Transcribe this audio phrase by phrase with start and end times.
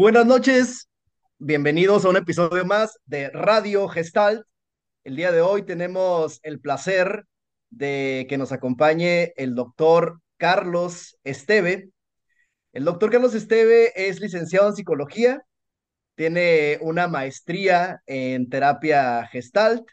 [0.00, 0.88] Buenas noches,
[1.36, 4.46] bienvenidos a un episodio más de Radio Gestalt.
[5.04, 7.26] El día de hoy tenemos el placer
[7.68, 11.90] de que nos acompañe el doctor Carlos Esteve.
[12.72, 15.42] El doctor Carlos Esteve es licenciado en psicología,
[16.14, 19.86] tiene una maestría en terapia Gestalt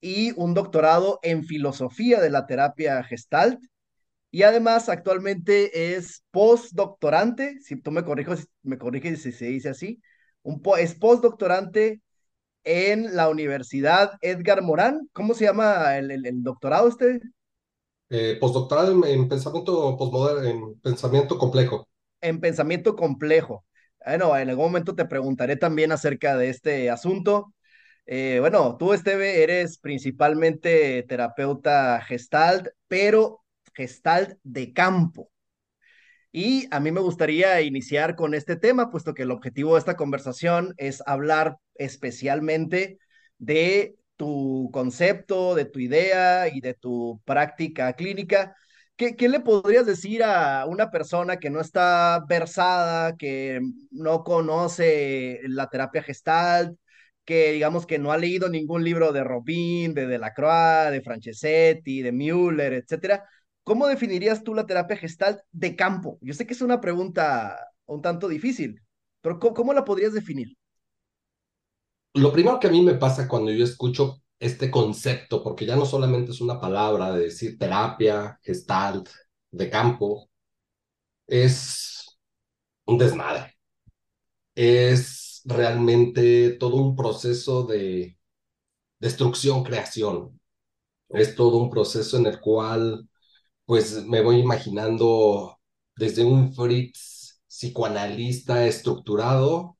[0.00, 3.60] y un doctorado en filosofía de la terapia Gestalt
[4.30, 10.00] y además actualmente es postdoctorante, si tú me corriges, me corriges si se dice así,
[10.42, 12.00] un po es postdoctorante
[12.64, 15.08] en la Universidad Edgar Morán.
[15.12, 17.20] ¿Cómo se llama el, el, el doctorado este?
[18.10, 21.88] Eh, postdoctoral en, en pensamiento postmoderno, en pensamiento complejo.
[22.20, 23.64] En pensamiento complejo.
[24.04, 27.54] Bueno, en algún momento te preguntaré también acerca de este asunto.
[28.06, 33.40] Eh, bueno, tú, Esteve, eres principalmente terapeuta gestalt, pero
[33.74, 35.30] gestalt de campo.
[36.32, 39.96] Y a mí me gustaría iniciar con este tema, puesto que el objetivo de esta
[39.96, 42.98] conversación es hablar especialmente
[43.38, 48.54] de tu concepto, de tu idea y de tu práctica clínica.
[48.96, 55.40] ¿Qué, ¿Qué, le podrías decir a una persona que no está versada, que no conoce
[55.44, 56.76] la terapia gestalt,
[57.24, 62.12] que digamos que no ha leído ningún libro de Robin, de Delacroix, de Franceschetti, de
[62.12, 63.24] Müller, etcétera?
[63.64, 66.18] ¿Cómo definirías tú la terapia gestalt de campo?
[66.20, 68.82] Yo sé que es una pregunta un tanto difícil,
[69.20, 70.56] pero ¿cómo, cómo la podrías definir?
[72.14, 75.84] Lo primero que a mí me pasa cuando yo escucho este concepto, porque ya no
[75.86, 79.08] solamente es una palabra de decir terapia, gestalt,
[79.50, 80.30] de campo,
[81.26, 82.18] es
[82.86, 83.56] un desmadre.
[84.54, 88.18] Es realmente todo un proceso de
[89.00, 90.40] destrucción, creación.
[91.10, 93.09] Es todo un proceso en el cual
[93.70, 95.56] pues me voy imaginando
[95.96, 99.78] desde un Fritz psicoanalista estructurado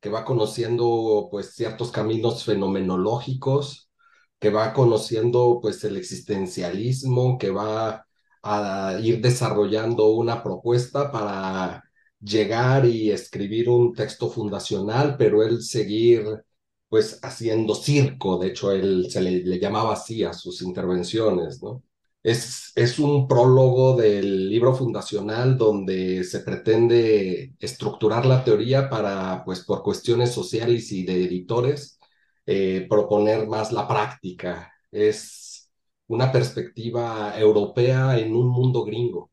[0.00, 3.90] que va conociendo pues ciertos caminos fenomenológicos,
[4.38, 8.06] que va conociendo pues el existencialismo, que va
[8.42, 11.82] a ir desarrollando una propuesta para
[12.20, 16.26] llegar y escribir un texto fundacional, pero él seguir
[16.90, 21.82] pues haciendo circo, de hecho él se le, le llamaba así a sus intervenciones, ¿no?
[22.22, 29.64] Es, es, un prólogo del libro fundacional donde se pretende estructurar la teoría para, pues
[29.64, 31.98] por cuestiones sociales y de editores,
[32.46, 34.70] eh, proponer más la práctica.
[34.90, 35.70] Es
[36.08, 39.30] una perspectiva europea en un mundo gringo.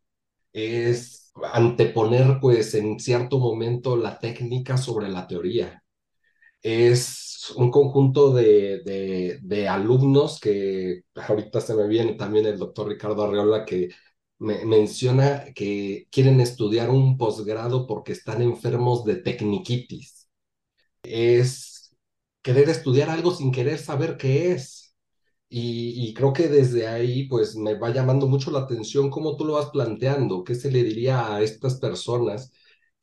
[0.54, 5.84] Es anteponer, pues, en cierto momento la técnica sobre la teoría.
[6.62, 12.88] Es un conjunto de, de, de, alumnos que ahorita se me viene también el doctor
[12.88, 13.90] Ricardo Arreola que
[14.40, 20.30] me menciona que quieren estudiar un posgrado porque están enfermos de tecniquitis.
[21.04, 21.96] Es
[22.42, 24.96] querer estudiar algo sin querer saber qué es.
[25.50, 29.54] Y, creo que desde ahí pues me va llamando mucho la atención cómo tú lo
[29.54, 32.52] vas planteando, qué se le diría a estas personas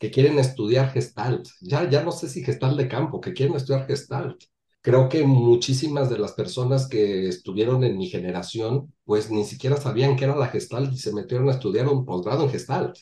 [0.04, 1.48] que quieren estudiar Gestalt.
[1.62, 4.44] Ya, ya no sé si Gestalt de campo, que quieren estudiar Gestalt.
[4.82, 10.14] Creo que muchísimas de las personas que estuvieron en mi generación, pues ni siquiera sabían
[10.16, 12.98] qué era la Gestalt y se metieron a estudiar un posgrado en Gestalt.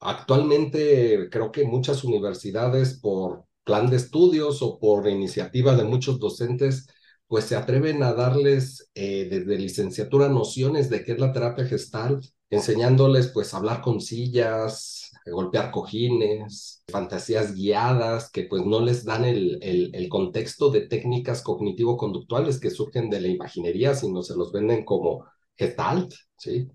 [0.00, 6.86] Actualmente creo que muchas universidades por plan de estudios o por iniciativa de muchos docentes,
[7.28, 12.26] pues se atreven a darles eh, desde licenciatura nociones de qué es la terapia Gestalt,
[12.50, 14.95] enseñándoles pues hablar con sillas,
[15.32, 22.60] golpear cojines, fantasías guiadas que pues no les dan el, el, contexto de técnicas cognitivo-conductuales
[22.60, 25.24] que surgen de la imaginería, sino se los venden como
[25.56, 26.68] gestalt, ¿sí?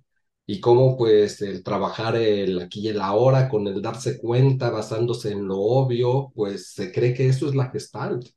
[0.46, 5.32] Y cómo pues el trabajar el aquí y el ahora con el darse cuenta basándose
[5.32, 8.28] en lo obvio, pues se cree que eso es la gestalt.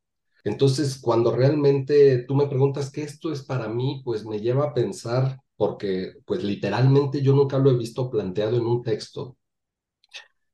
[0.45, 4.75] Entonces, cuando realmente tú me preguntas qué esto es para mí, pues me lleva a
[4.75, 9.37] pensar, porque pues literalmente yo nunca lo he visto planteado en un texto,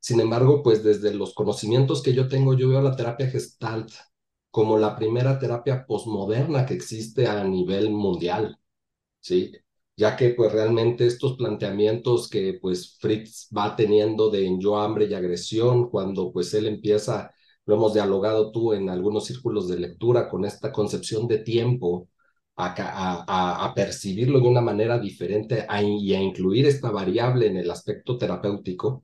[0.01, 3.93] sin embargo, pues desde los conocimientos que yo tengo, yo veo la terapia gestalt
[4.51, 8.59] como la primera terapia posmoderna que existe a nivel mundial,
[9.21, 9.53] ¿sí?
[9.97, 15.15] Ya que pues realmente estos planteamientos que pues Fritz va teniendo de yo hambre y
[15.15, 17.33] agresión, cuando pues él empieza,
[17.67, 22.09] lo hemos dialogado tú en algunos círculos de lectura con esta concepción de tiempo,
[22.57, 22.75] a,
[23.27, 27.71] a, a percibirlo de una manera diferente a, y a incluir esta variable en el
[27.71, 29.03] aspecto terapéutico,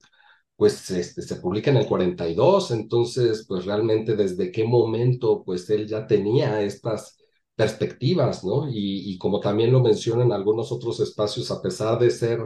[0.56, 5.87] pues este, se publica en el 42, entonces pues realmente desde qué momento pues él
[5.87, 7.19] ya tenía estas
[7.55, 8.69] perspectivas, ¿no?
[8.70, 12.41] Y, como también lo menciona en algunos otros espacios, a pesar de ser,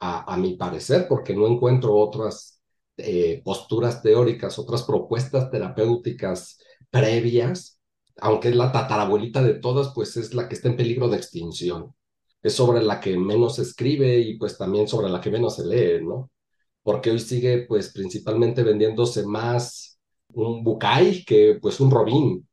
[0.00, 2.60] a, a mi parecer, porque no encuentro otras
[2.96, 6.58] eh, posturas teóricas, otras propuestas terapéuticas
[6.90, 7.80] previas,
[8.20, 11.94] aunque es la tatarabuelita de todas, pues es la que está en peligro de extinción.
[12.42, 15.66] Es sobre la que menos se escribe y pues también sobre la que menos se
[15.66, 16.30] lee, ¿no?
[16.88, 19.98] Porque hoy sigue pues principalmente vendiéndose más
[20.32, 22.48] un bucay que pues un robín.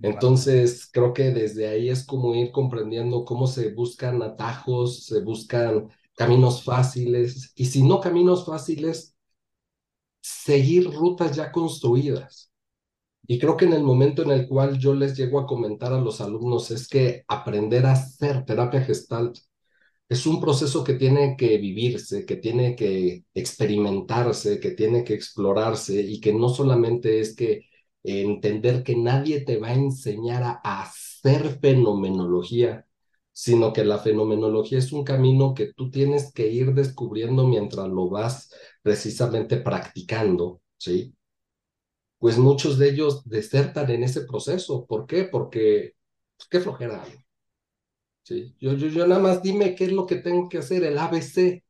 [0.00, 5.90] Entonces, creo que desde ahí es como ir comprendiendo cómo se buscan atajos, se buscan
[6.16, 9.14] caminos fáciles, y si no caminos fáciles,
[10.22, 12.50] seguir rutas ya construidas.
[13.26, 16.00] Y creo que en el momento en el cual yo les llego a comentar a
[16.00, 19.36] los alumnos es que aprender a hacer terapia gestalt
[20.08, 26.00] es un proceso que tiene que vivirse, que tiene que experimentarse, que tiene que explorarse
[26.02, 27.68] y que no solamente es que
[28.02, 32.86] entender que nadie te va a enseñar a hacer fenomenología,
[33.32, 38.08] sino que la fenomenología es un camino que tú tienes que ir descubriendo mientras lo
[38.08, 38.50] vas
[38.82, 41.14] precisamente practicando, ¿sí?
[42.18, 44.84] Pues muchos de ellos desertan en ese proceso.
[44.86, 45.24] ¿Por qué?
[45.24, 45.94] Porque,
[46.36, 47.04] pues, qué flojera.
[48.24, 50.98] Sí, yo, yo, yo nada más dime qué es lo que tengo que hacer, el
[50.98, 51.62] ABC.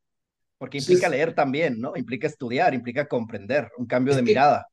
[0.56, 1.96] Porque implica leer también, ¿no?
[1.96, 4.66] Implica estudiar, implica comprender, un cambio de mirada.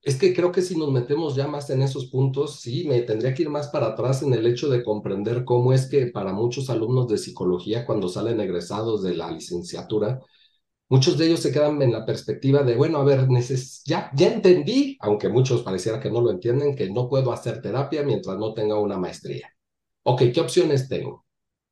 [0.00, 3.34] Es que creo que si nos metemos ya más en esos puntos, sí, me tendría
[3.34, 6.70] que ir más para atrás en el hecho de comprender cómo es que para muchos
[6.70, 10.20] alumnos de psicología, cuando salen egresados de la licenciatura,
[10.88, 13.28] muchos de ellos se quedan en la perspectiva de, bueno, a ver,
[13.86, 18.02] ya, ya entendí, aunque muchos pareciera que no lo entienden, que no puedo hacer terapia
[18.04, 19.50] mientras no tenga una maestría.
[20.10, 21.24] Ok, ¿qué opciones tengo?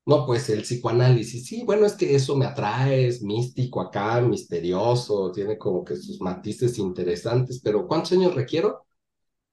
[0.06, 5.32] No, pues el psicoanálisis, sí, bueno, es que eso me atrae, es místico acá, misterioso,
[5.32, 8.86] tiene como que sus matices interesantes, pero ¿cuántos años requiero?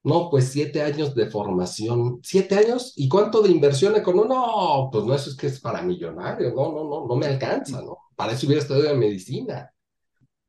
[0.04, 2.20] No, pues siete años de formación.
[2.22, 2.94] ¿Siete años?
[2.96, 4.34] ¿Y cuánto de inversión económica?
[4.36, 7.82] No, pues no, eso es que es para millonarios, no, no, no, no me alcanza,
[7.82, 7.98] ¿no?
[8.16, 9.70] Para eso hubiera estudiado medicina.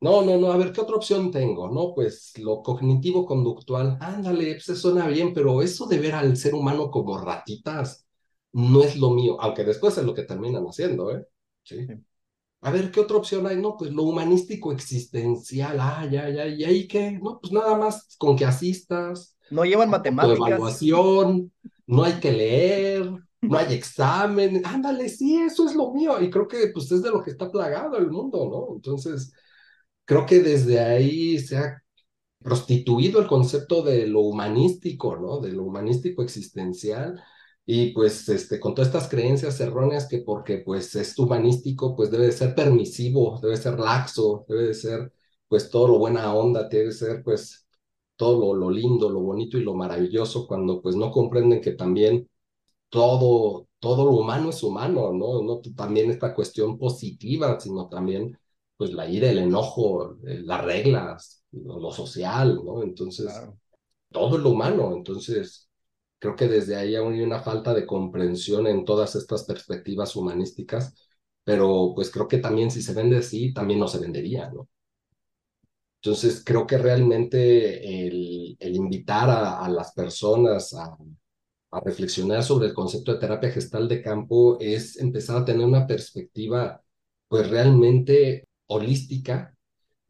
[0.02, 1.70] No, no, no, a ver, ¿qué otra opción tengo?
[1.70, 6.54] No, pues lo cognitivo-conductual, ándale, pues eso suena bien, pero eso de ver al ser
[6.54, 8.05] humano como ratitas,
[8.56, 11.28] no es lo mío, aunque después es lo que terminan haciendo, ¿eh?
[11.64, 11.86] Sí.
[12.62, 13.58] A ver, ¿qué otra opción hay?
[13.58, 17.20] No, pues lo humanístico existencial, ah, ya, ya, ¿y ahí qué?
[17.22, 19.36] No, pues nada más con que asistas.
[19.52, 20.38] No llevan matemáticas.
[20.38, 21.52] evaluación,
[21.86, 23.12] no hay que leer,
[23.42, 27.10] no hay examen, ándale, sí, eso es lo mío, y creo que pues es de
[27.10, 28.76] lo que está plagado el mundo, ¿no?
[28.76, 29.34] Entonces,
[30.06, 31.84] creo que desde ahí se ha
[32.40, 35.42] prostituido el concepto de lo humanístico, ¿no?
[35.42, 37.22] De lo humanístico existencial,
[37.66, 42.28] y pues este, con todas estas creencias erróneas que porque pues es humanístico, pues debe
[42.28, 45.12] de ser permisivo, debe ser laxo, debe de ser
[45.48, 47.66] pues todo lo buena onda, debe ser pues
[48.16, 52.30] todo lo, lindo, lo bonito y lo maravilloso, cuando pues no comprenden que también
[52.90, 55.42] todo, todo lo humano es humano, ¿no?
[55.44, 58.38] No también esta cuestión positiva, sino también
[58.78, 62.84] pues la ira, el enojo, eh, las reglas, lo, social, ¿no?
[62.84, 63.28] Entonces,
[64.12, 65.65] todo es lo humano, entonces
[66.20, 70.94] Creo que desde ahí aún hay una falta de comprensión en todas estas perspectivas humanísticas,
[71.44, 74.68] pero pues creo que también si se vende así, también no se vendería, ¿no?
[76.02, 80.96] Entonces creo que realmente el, el invitar a, las personas a,
[81.72, 85.88] a reflexionar sobre el concepto de terapia gestal de campo es empezar a tener una
[85.88, 86.84] perspectiva
[87.28, 89.55] pues realmente holística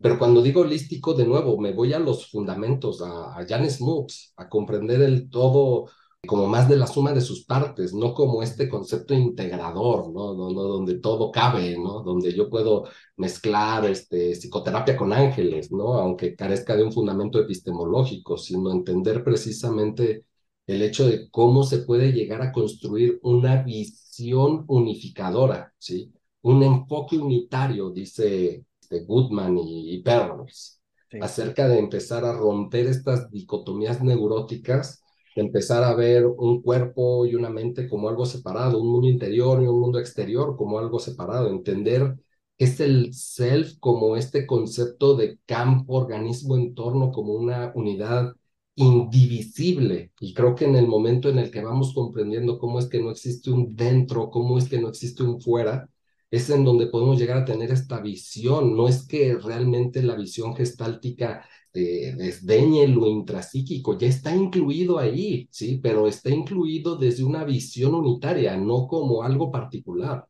[0.02, 4.50] pero cuando digo holístico, de nuevo, me voy a los fundamentos, a, Jan Smuts, a
[4.50, 5.88] comprender el todo
[6.28, 10.34] como más de la suma de sus partes, no como este concepto integrador, ¿no?
[10.34, 12.02] no, no donde todo cabe, ¿no?
[12.02, 12.86] Donde yo puedo
[13.18, 15.94] mezclar este, psicoterapia con ángeles, ¿no?
[15.96, 20.26] Aunque carezca de un fundamento epistemológico, sino entender precisamente
[20.68, 26.12] el hecho de cómo se puede llegar a construir una visión unificadora, ¿sí?
[26.42, 30.82] Un enfoque unitario, dice de Goodman y, Perros,
[31.22, 35.04] acerca de empezar a romper estas dicotomías neuróticas,
[35.36, 39.62] de empezar a ver un cuerpo y una mente como algo separado, un mundo interior
[39.62, 42.16] y un mundo exterior como algo separado, entender
[42.58, 48.34] es el self como este concepto de campo, organismo, entorno, como una unidad
[48.76, 50.12] indivisible.
[50.20, 53.12] Y creo que en el momento en el que vamos comprendiendo cómo es que no
[53.12, 55.90] existe un dentro, cómo es que no existe un fuera,
[56.36, 58.76] es en donde podemos llegar a tener esta visión.
[58.76, 65.48] No es que realmente la visión gestáltica eh, desdeñe lo intrapsíquico, ya está incluido ahí,
[65.52, 65.80] ¿sí?
[65.84, 70.26] Pero está incluido desde una visión unitaria, no como algo particular.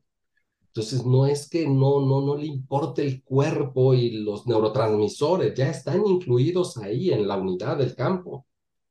[0.67, 5.69] Entonces, no es que no, no, no le importe el cuerpo y los neurotransmisores, ya
[5.69, 8.45] están incluidos ahí en la unidad del campo.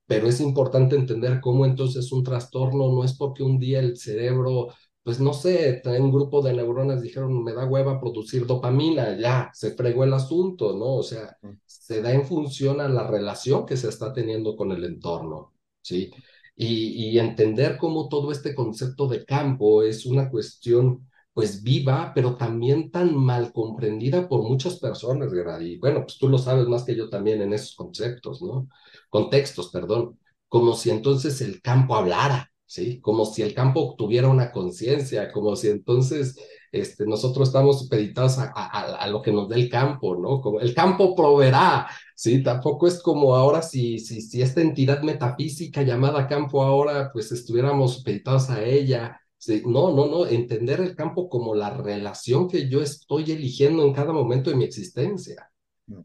[0.06, 4.68] Pero es importante entender cómo entonces un trastorno no es porque un día el cerebro
[5.04, 9.72] pues no sé, un grupo de neuronas dijeron, me da hueva producir dopamina, ya, se
[9.76, 10.96] fregó el asunto, ¿no?
[10.96, 14.84] O sea, se da en función a la relación que se está teniendo con el
[14.84, 16.10] entorno, ¿sí?
[16.56, 22.36] Y, y entender cómo todo este concepto de campo es una cuestión pues viva, pero
[22.36, 26.94] también tan mal comprendida por muchas personas, Y bueno, pues tú lo sabes más que
[26.96, 28.68] yo también en esos conceptos, ¿no?
[29.10, 30.18] Contextos, perdón.
[30.48, 33.00] Como si entonces el campo hablara, ¿sí?
[33.00, 36.36] Como si el campo tuviera una conciencia, como si entonces
[36.72, 40.40] este, nosotros estamos supeditados a, a, a, lo que nos dé el campo, ¿no?
[40.40, 42.42] Como el campo proveerá, ¿sí?
[42.42, 47.98] Tampoco es como ahora si, si, si esta entidad metafísica llamada campo ahora, pues estuviéramos
[47.98, 49.20] supeditados a ella,
[49.66, 54.12] no, no, no, entender el campo como la relación que yo estoy eligiendo en cada
[54.12, 55.50] momento de mi existencia.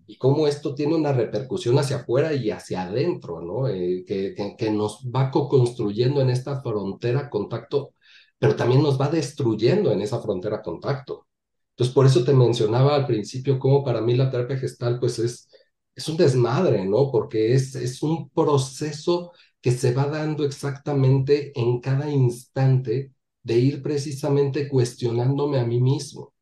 [0.08, 3.68] Y cómo esto tiene una repercusión hacia afuera y hacia adentro, ¿no?
[3.68, 7.94] Eh, que, que, nos va co-construyendo en esta frontera contacto,
[8.38, 11.28] pero también nos va destruyendo en esa frontera contacto.
[11.72, 15.50] Entonces, por eso te mencionaba al principio cómo para mí la terapia gestal, pues es,
[15.96, 17.12] es un desmadre, ¿no?
[17.12, 19.32] Porque es, es un proceso
[19.62, 26.34] que se va dando exactamente en cada instante de ir precisamente cuestionándome a mí mismo.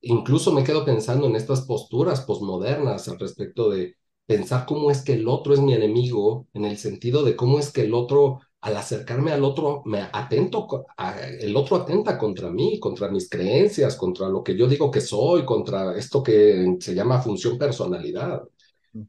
[0.00, 5.14] Incluso me quedo pensando en estas posturas posmodernas al respecto de pensar cómo es que
[5.14, 8.76] el otro es mi enemigo, en el sentido de cómo es que el otro, al
[8.76, 10.86] acercarme al otro, me atento,
[11.40, 15.44] el otro atenta contra mí, contra mis creencias, contra lo que yo digo que soy,
[15.44, 18.42] contra esto que se llama función personalidad.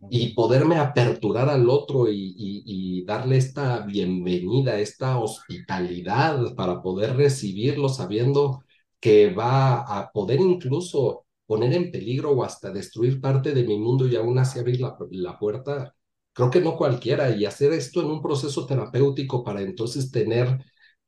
[0.10, 7.90] Y poderme aperturar al otro y, y, darle esta bienvenida, esta hospitalidad para poder recibirlo
[7.90, 8.64] sabiendo
[9.00, 14.08] que va a poder incluso poner en peligro o hasta destruir parte de mi mundo
[14.08, 15.96] y aún así abrir la, la puerta,
[16.34, 20.60] creo que no cualquiera y hacer esto en un proceso terapéutico para entonces tener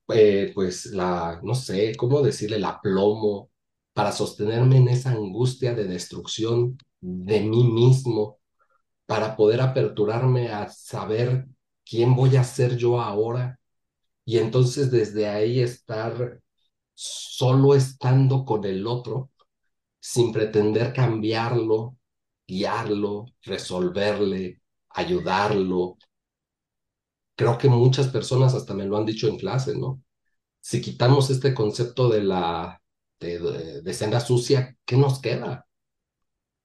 [0.10, 2.58] eh, pues la, no sé, ¿cómo decirle?
[2.58, 3.50] El aplomo
[3.94, 8.40] para sostenerme en esa angustia de destrucción de mí mismo
[9.06, 11.48] para poder aperturarme a saber
[11.86, 13.60] quién voy a ser yo ahora
[14.26, 16.40] y entonces desde ahí estar
[17.04, 19.32] solo estando con el otro
[20.00, 21.98] sin pretender cambiarlo,
[22.48, 25.98] guiarlo, resolverle, ayudarlo.
[27.36, 30.04] Creo que muchas personas hasta me lo han dicho en clase, ¿no?
[30.60, 32.82] Si quitamos este concepto de la
[33.20, 35.68] de, de, senda sucia, ¿qué nos queda?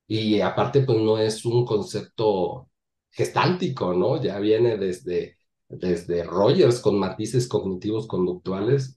[0.08, 2.70] Y aparte, pues no es un concepto
[3.10, 4.22] gestáltico, ¿no?
[4.22, 5.38] Ya viene desde,
[5.68, 8.95] desde Rogers con matices cognitivos conductuales.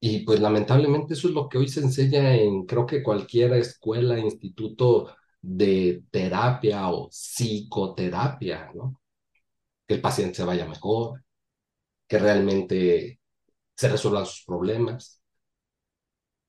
[0.00, 4.18] Y pues lamentablemente eso es lo que hoy se enseña en creo que cualquier escuela,
[4.18, 9.00] instituto de terapia o psicoterapia, ¿no?
[9.86, 11.24] Que el paciente se vaya mejor,
[12.08, 13.20] que realmente
[13.76, 15.22] se resuelvan sus problemas.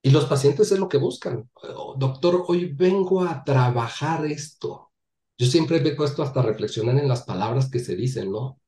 [0.02, 1.50] Y los pacientes es lo que buscan.
[1.76, 4.92] Oh, doctor, hoy vengo a trabajar esto.
[5.38, 8.60] Yo siempre me he puesto hasta reflexionar en las palabras que se dicen, ¿no?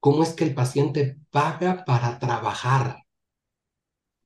[0.00, 3.01] ¿Cómo es que el paciente paga para trabajar?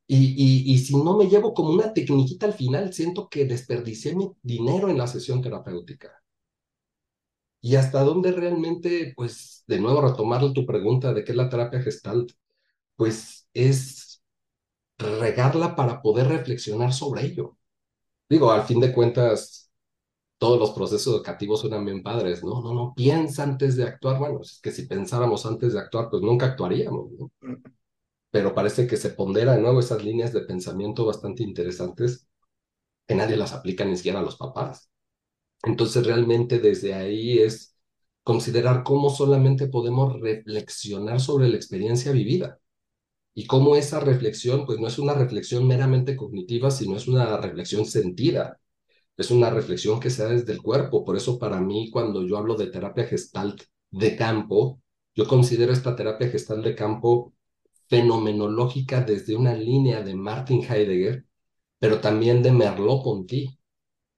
[0.08, 4.30] Y, y, si no me llevo como una tecniquita al final, siento que desperdicié mi
[4.42, 6.22] dinero en la sesión terapéutica.
[7.60, 11.82] Y hasta dónde realmente, pues, de nuevo retomar tu pregunta de qué es la terapia
[11.82, 12.30] gestalt,
[12.96, 14.22] pues es
[14.98, 17.58] regarla para poder reflexionar sobre ello.
[18.28, 19.70] Digo, al fin de cuentas,
[20.38, 22.60] todos los procesos educativos suenan bien padres, ¿no?
[22.62, 24.18] No, no, piensa antes de actuar.
[24.18, 27.30] Bueno, es que si pensáramos antes de actuar, pues nunca actuaríamos, ¿no?
[28.36, 29.80] Pero parece que se ponderan, ¿no?
[29.80, 32.28] Esas líneas de pensamiento bastante interesantes
[33.06, 34.90] que nadie las aplica ni siquiera a los papás.
[35.64, 37.76] Entonces, realmente desde ahí es
[38.24, 42.60] considerar cómo solamente podemos reflexionar sobre la experiencia vivida
[43.34, 47.86] y cómo esa reflexión, pues no es una reflexión meramente cognitiva, sino es una reflexión
[47.86, 48.60] sentida,
[49.16, 51.04] es una reflexión que se da desde el cuerpo.
[51.04, 54.80] Por eso para mí, cuando yo hablo de terapia gestalt de campo,
[55.14, 57.34] yo considero esta terapia gestalt de campo
[57.88, 61.26] fenomenológica desde una línea de Martin Heidegger,
[61.78, 63.58] pero también de Merleau-Ponty.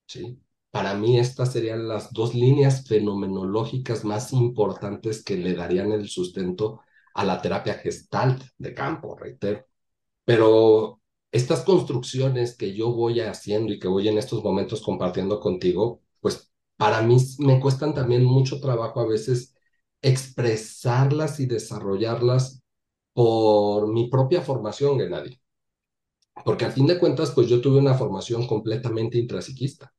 [0.06, 0.40] ¿sí?
[0.70, 6.80] Para mí estas serían las dos líneas fenomenológicas más importantes que le darían el sustento
[7.14, 9.66] a la terapia gestalt de campo, reitero.
[10.25, 11.00] Pero
[11.32, 16.52] estas construcciones que yo voy haciendo y que voy en estos momentos compartiendo contigo, pues
[16.76, 19.54] para mí me cuestan también mucho trabajo a veces
[20.02, 22.62] expresarlas y desarrollarlas
[23.18, 25.40] por mi propia formación, Gennady.
[26.44, 29.92] Porque al fin de cuentas, pues yo tuve una formación completamente intrapsiquista.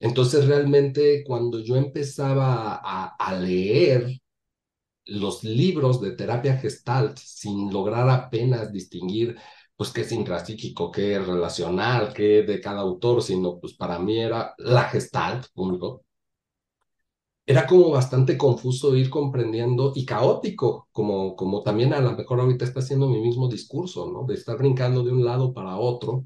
[0.00, 4.18] Entonces, realmente, cuando yo empezaba a, leer
[5.04, 9.36] los libros de terapia gestalt sin lograr apenas distinguir
[9.76, 14.18] pues qué es intrapsíquico, qué es relacional, qué de cada autor, sino pues para mí
[14.18, 16.05] era la gestalt, punto.
[17.46, 22.64] Era como bastante confuso ir comprendiendo y caótico, como, como también a lo mejor ahorita
[22.64, 24.24] está haciendo mi mismo discurso, ¿no?
[24.26, 26.24] De estar brincando de un lado para otro,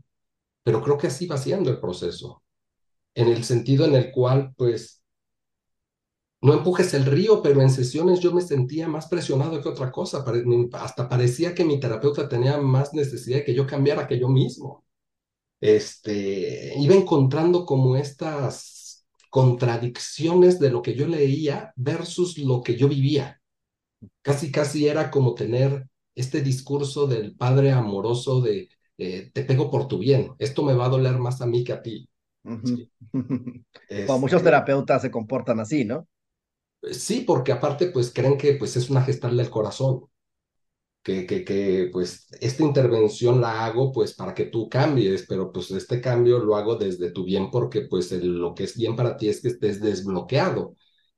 [0.65, 2.43] pero creo que así va siendo el proceso,
[3.15, 5.03] en el sentido en el cual, pues,
[6.43, 10.25] no empujes el río, pero en sesiones yo me sentía más presionado que otra cosa.
[10.73, 14.85] Hasta parecía que mi terapeuta tenía más necesidad de que yo cambiara que yo mismo.
[15.61, 18.80] Este, iba encontrando como estas
[19.31, 23.41] contradicciones de lo que yo leía versus lo que yo vivía.
[24.23, 28.69] Casi, casi era como tener este discurso del padre amoroso de
[29.03, 31.73] eh, te pego por tu bien, esto me va a doler más a mí que
[31.73, 32.07] a ti.
[32.65, 32.91] ¿sí?
[34.21, 36.07] muchos este terapeutas se comportan así, ¿no?
[36.83, 40.05] Sí, porque aparte, pues creen que pues, es una gestal del corazón.
[41.03, 45.71] Que, que, que, pues, esta intervención la hago, pues, para que tú cambies, pero, pues,
[45.71, 49.29] este cambio lo hago desde tu bien porque, pues, lo que es bien para ti
[49.29, 50.75] es que estés desbloqueado.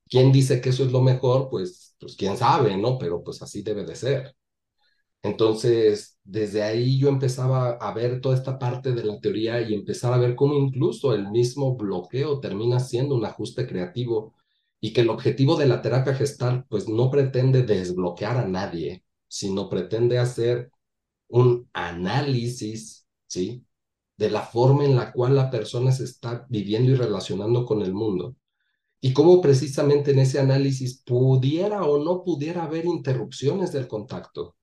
[0.08, 1.48] ¿Quién dice que eso es lo mejor?
[1.50, 2.96] Pues, pues, quién sabe, ¿no?
[2.98, 4.36] Pero, pues, así debe de ser.
[5.22, 10.12] Entonces, desde ahí yo empezaba a ver toda esta parte de la teoría y empezar
[10.12, 14.34] a ver cómo incluso el mismo bloqueo termina siendo un ajuste creativo
[14.80, 19.70] y que el objetivo de la terapia gestal pues no pretende desbloquear a nadie, sino
[19.70, 20.70] pretende hacer
[21.28, 23.64] un análisis, ¿sí?
[24.18, 27.94] De la forma en la cual la persona se está viviendo y relacionando con el
[27.94, 28.36] mundo.
[29.00, 34.54] Y cómo precisamente en ese análisis pudiera o no pudiera haber interrupciones del contacto.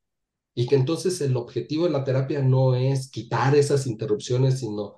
[0.53, 4.97] Y que entonces el objetivo de la terapia no es quitar esas interrupciones, sino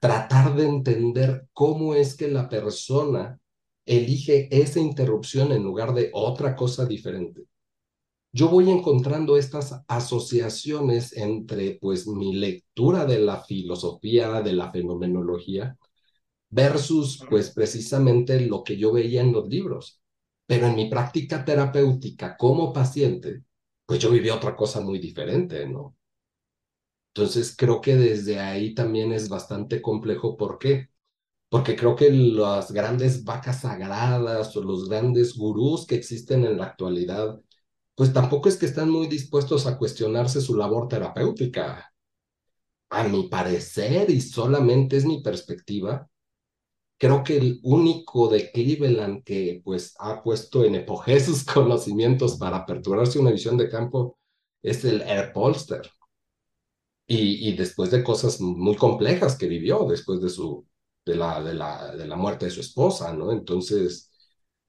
[0.00, 3.40] tratar de entender cómo es que la persona
[3.84, 7.48] elige esa interrupción en lugar de otra cosa diferente.
[8.32, 15.76] Yo voy encontrando estas asociaciones entre pues mi lectura de la filosofía, de la fenomenología,
[16.50, 20.00] versus pues precisamente lo que yo veía en los libros.
[20.46, 23.44] Pero en mi práctica terapéutica como paciente,
[23.86, 25.96] pues yo viví otra cosa muy diferente, ¿no?
[27.14, 30.36] Entonces creo que desde ahí también es bastante complejo.
[30.36, 30.88] ¿Por qué?
[31.50, 36.66] porque creo que las grandes vacas sagradas o los grandes gurús que existen en la
[36.66, 37.40] actualidad,
[37.94, 41.92] pues tampoco es que están muy dispuestos a cuestionarse su labor terapéutica.
[42.90, 46.08] A mi parecer, y solamente es mi perspectiva,
[46.98, 52.58] creo que el único de Cleveland que pues ha puesto en epogeo sus conocimientos para
[52.58, 54.18] aperturarse una visión de campo
[54.62, 55.90] es el Air Polster.
[57.06, 60.66] Y, y después de cosas muy complejas que vivió después de su
[61.04, 63.32] de la, de la, de la muerte de su esposa, ¿no?
[63.32, 64.11] Entonces,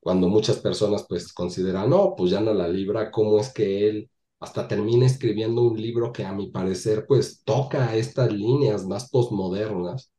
[0.04, 4.10] cuando muchas personas pues consideran, no, pues ya no la libra, ¿cómo es que él
[4.40, 10.12] hasta termina escribiendo un libro que a mi parecer pues toca estas líneas más postmodernas?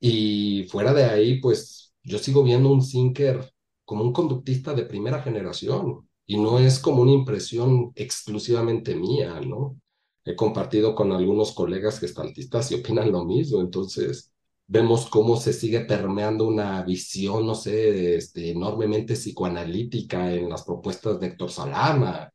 [0.00, 3.52] Y fuera de ahí, pues yo sigo viendo un Sinker
[3.84, 9.78] como un conductista de primera generación y no es como una impresión exclusivamente mía, ¿no?
[10.24, 14.31] He compartido con algunos colegas gestaltistas y opinan lo mismo, entonces
[14.66, 21.20] vemos cómo se sigue permeando una visión, no sé, este, enormemente psicoanalítica en las propuestas
[21.20, 22.32] de Héctor Salama.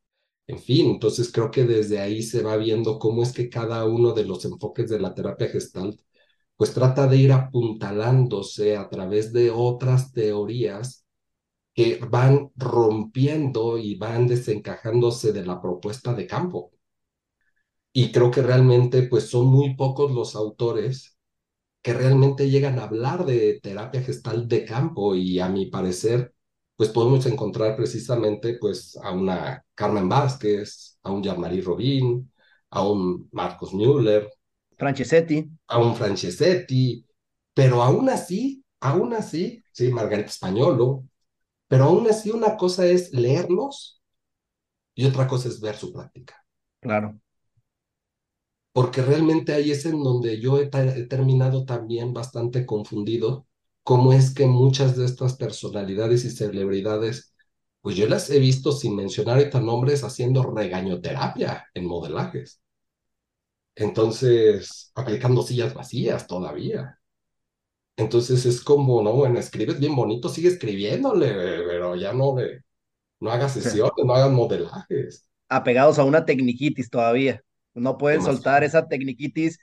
[0.47, 4.13] En fin, entonces creo que desde ahí se va viendo cómo es que cada uno
[4.13, 5.99] de los enfoques de la terapia gestalt
[6.57, 11.05] pues trata de ir apuntalándose a través de otras teorías
[11.73, 16.71] que van rompiendo y van desencajándose de la propuesta de campo.
[17.93, 21.16] Y creo que realmente pues son muy pocos los autores
[21.81, 26.33] que realmente llegan a hablar de terapia gestal de campo y a mi parecer,
[26.75, 32.31] pues podemos encontrar precisamente pues a una Carmen Vázquez, a un Jean-Marie Robin,
[32.71, 34.29] a un Marcos Müller,
[34.77, 37.05] Francesetti, a un Francesetti,
[37.53, 41.05] pero aún así, aún así, sí, Margarita Españolo,
[41.67, 44.01] pero aún así una cosa es leerlos
[44.95, 46.43] y otra cosa es ver su práctica.
[46.79, 47.19] Claro
[48.77, 53.47] porque realmente ahí es en donde yo he, terminado también bastante confundido,
[53.81, 57.33] cómo es que muchas de estas personalidades y celebridades,
[57.81, 62.61] pues yo las he visto sin mencionar estos nombres haciendo regañoterapia en modelajes.
[63.73, 66.99] Entonces, aplicando sillas vacías todavía.
[67.95, 71.33] Entonces es como, no, bueno, escribes bien bonito, sigue escribiéndole,
[71.65, 72.61] pero ya no le,
[73.21, 75.27] no hagas sesiones, no hagas modelajes.
[75.49, 77.43] Apegados a una tecniquitis todavía.
[77.77, 79.59] No pueden soltar esa tecniquitis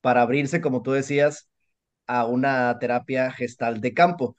[0.00, 1.48] para abrirse, como tú decías,
[2.06, 4.36] a una terapia gestal de campo.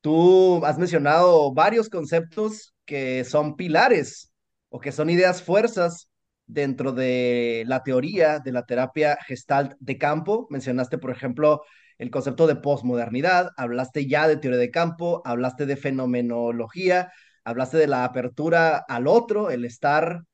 [0.00, 4.32] Tú has mencionado varios conceptos que son pilares
[4.68, 6.08] o que son ideas fuerzas
[6.46, 10.46] dentro de la teoría de la terapia gestalt de campo.
[10.50, 11.62] Mencionaste, por ejemplo,
[11.98, 17.12] el concepto de posmodernidad, hablaste ya de teoría de campo, hablaste de fenomenología,
[17.44, 20.24] hablaste de la apertura al otro, el estar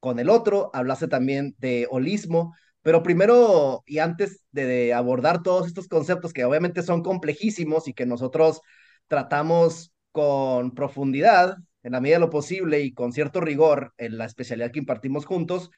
[0.00, 5.88] con el otro, hablaste también de holismo, pero primero y antes de, abordar todos estos
[5.88, 8.60] conceptos que obviamente son complejísimos y que nosotros
[9.08, 14.24] tratamos con profundidad, en la medida de lo posible y con cierto rigor en la
[14.24, 15.70] especialidad que impartimos juntos,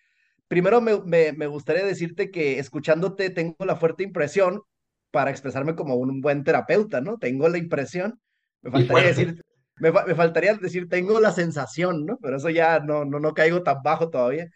[0.48, 4.62] primero me, me, me gustaría decirte que escuchándote tengo la fuerte impresión,
[5.11, 7.18] para expresarme como un buen terapeuta, ¿no?
[7.18, 8.20] Tengo la impresión,
[8.62, 9.42] me faltaría decir,
[9.80, 12.18] me, me, faltaría decir, tengo la sensación, ¿no?
[12.22, 14.48] Pero eso ya no, no, no caigo tan bajo todavía.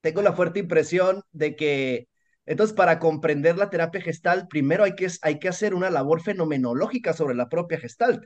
[0.00, 2.08] Tengo la fuerte impresión de que,
[2.46, 7.12] entonces, para comprender la terapia gestal, primero hay que, hay que hacer una labor fenomenológica
[7.12, 8.24] sobre la propia gestalt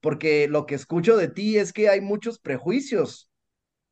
[0.00, 3.30] porque lo que escucho de ti es que hay muchos prejuicios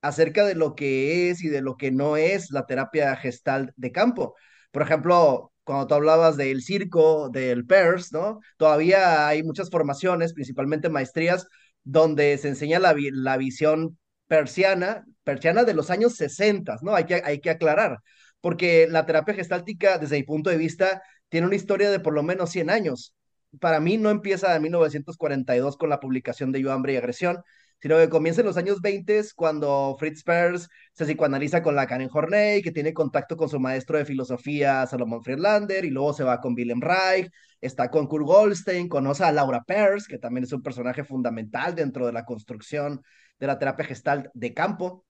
[0.02, 3.92] acerca de lo que es y de lo que no es la terapia gestal de
[3.92, 4.36] campo.
[4.72, 8.40] Por ejemplo, cuando tú hablabas del circo, del PERS, ¿no?
[8.56, 11.48] Todavía hay muchas formaciones, principalmente maestrías,
[11.84, 16.94] donde se enseña la, visión persiana, persiana de los años 60, ¿no?
[16.94, 17.98] Hay que, hay que aclarar,
[18.40, 22.22] porque la terapia gestáltica, desde mi punto de vista, tiene una historia de por lo
[22.22, 23.14] menos 100 años
[23.60, 27.42] para mí no empieza en 1942 con la publicación de Yo, Hambre y Agresión,
[27.80, 32.10] sino que comienza en los años 20 cuando Fritz Perls se psicoanaliza con la Karen
[32.12, 36.40] Horney, que tiene contacto con su maestro de filosofía Salomón Friedlander, y luego se va
[36.40, 40.62] con Wilhelm Reich, está con Kurt Goldstein, conoce a Laura Peirce, que también es un
[40.62, 43.02] personaje fundamental dentro de la construcción
[43.38, 45.04] de la terapia gestal de campo.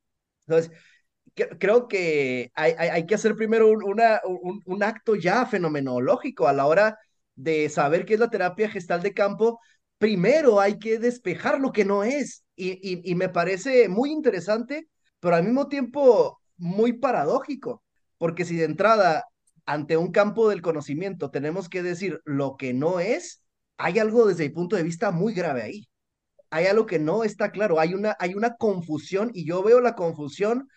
[0.46, 0.72] Entonces,
[1.58, 6.52] creo que hay, hay, que hacer primero un, una, un, un acto ya fenomenológico a
[6.52, 6.98] la hora
[7.34, 9.60] de saber qué es la terapia gestal de campo,
[9.98, 12.45] primero hay que despejar lo que no es.
[12.56, 14.88] Y, y, me parece muy interesante,
[15.20, 17.82] pero al mismo tiempo muy paradójico,
[18.16, 19.24] porque si de entrada,
[19.66, 23.44] ante un campo del conocimiento, tenemos que decir lo que no es,
[23.76, 25.88] hay algo desde mi punto de vista muy grave ahí.
[26.50, 29.94] Hay algo que no está claro, hay una, hay una confusión y yo veo la
[29.94, 30.68] confusión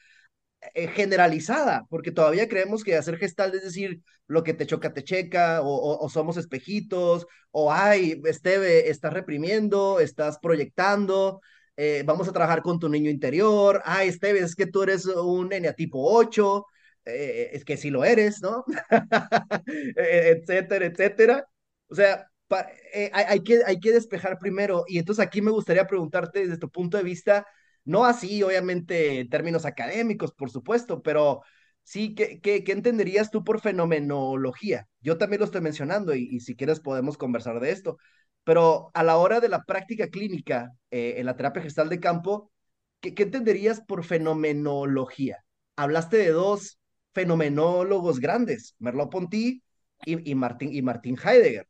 [0.74, 5.04] eh, generalizada, porque todavía creemos que hacer gestal es decir, lo que te choca, te
[5.04, 11.42] checa, o, o, somos espejitos, o ay, Esteve, estás reprimiendo, estás proyectando,
[11.82, 15.50] eh, vamos a trabajar con tu niño interior, ay, Esteve, es que tú eres un
[15.78, 16.66] tipo 8,
[17.06, 18.66] eh, es que sí lo eres, ¿no?
[19.96, 21.48] etcétera, etcétera.
[21.88, 26.42] O sea, hay, hay, que, hay que despejar primero, y entonces aquí me gustaría preguntarte
[26.42, 27.48] desde tu punto de vista,
[27.86, 31.44] no así, obviamente, en términos académicos, por supuesto, pero
[31.84, 34.90] sí, ¿qué, qué, qué entenderías tú por fenomenología?
[35.00, 37.98] Yo también lo estoy mencionando y, y, si quieres podemos conversar de esto,
[38.44, 42.52] pero a la hora de la práctica clínica eh, en la terapia gestal de campo,
[43.00, 45.44] ¿qué, ¿qué entenderías por fenomenología?
[45.76, 46.80] Hablaste de dos
[47.14, 49.62] fenomenólogos grandes, Merleau-Ponty
[50.06, 51.68] y, y, Martin, y Martin Heidegger.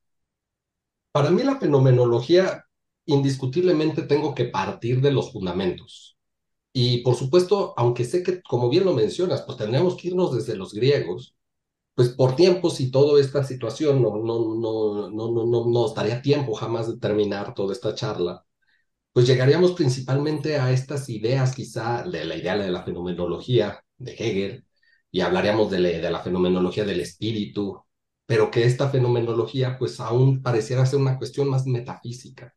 [1.12, 2.65] Para mí la fenomenología
[3.05, 6.17] indiscutiblemente tengo que partir de los fundamentos.
[6.71, 10.55] Y por supuesto, aunque sé que, como bien lo mencionas, pues tendríamos que irnos desde
[10.55, 11.36] los griegos,
[11.99, 16.53] pues por tiempos y toda esta situación no, no, no, no, no, no, no tiempo
[16.53, 18.45] jamás de terminar toda esta charla,
[19.12, 24.65] pues llegaríamos principalmente a estas ideas quizá de la idea de la fenomenología de Hegel,
[25.12, 27.83] y hablaríamos de, la, de la fenomenología del espíritu,
[28.25, 32.55] pero que esta fenomenología pues aún pareciera ser una cuestión más metafísica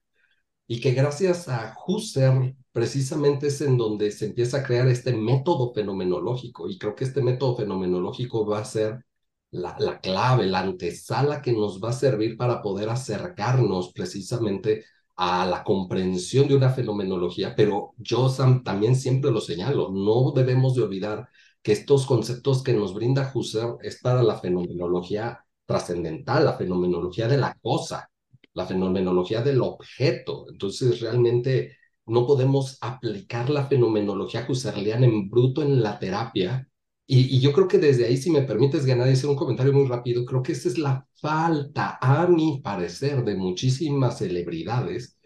[0.69, 5.73] y que gracias a Husserl precisamente es en donde se empieza a crear este método
[5.75, 9.05] fenomenológico y creo que este método fenomenológico va a ser
[9.53, 14.85] la, la clave, la antesala que nos va a servir para poder acercarnos precisamente
[15.17, 18.29] a la comprensión de una fenomenología, pero yo
[18.65, 21.29] también siempre lo señalo, no debemos de olvidar
[21.63, 27.37] que estos conceptos que nos brinda Husserl es para la fenomenología trascendental, la fenomenología de
[27.39, 28.11] la cosa,
[28.55, 30.47] la fenomenología del objeto.
[30.51, 36.69] Entonces, realmente no podemos aplicar la fenomenología husserliana en bruto en la terapia.
[37.15, 39.75] Y, y, yo creo que desde ahí, si me permites ganar y hacer un comentario
[39.75, 45.19] muy rápido, creo que esa es la falta, a mi parecer, de muchísimas celebridades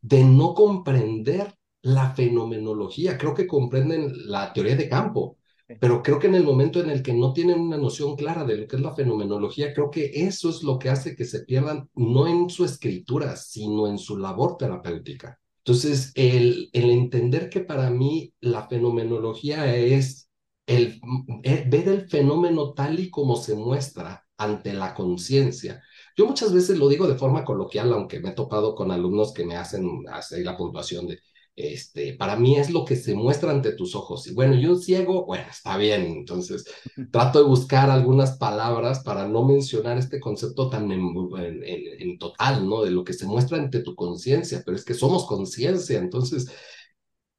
[0.00, 3.18] de no comprender la fenomenología.
[3.18, 5.38] Creo que comprenden la teoría de campo,
[5.80, 8.56] pero creo que en el momento en el que no tienen una noción clara de
[8.56, 11.88] lo que es la fenomenología, creo que eso es lo que hace que se pierdan,
[11.94, 15.40] no en su escritura, sino en su labor terapéutica.
[15.64, 20.28] Entonces, el, el entender que para mí la fenomenología es
[20.66, 21.00] el,
[21.42, 25.82] el ver el fenómeno tal y como se muestra ante la conciencia.
[26.16, 29.44] Yo muchas veces lo digo de forma coloquial, aunque me he topado con alumnos que
[29.44, 31.18] me hacen hacer la puntuación de,
[31.56, 34.26] este, para mí es lo que se muestra ante tus ojos.
[34.26, 36.64] Y bueno, y un ciego, bueno, está bien, entonces
[37.12, 41.02] trato de buscar algunas palabras para no mencionar este concepto tan en,
[41.38, 41.64] en,
[42.00, 42.82] en total, ¿no?
[42.82, 46.48] De lo que se muestra ante tu conciencia, pero es que somos conciencia, entonces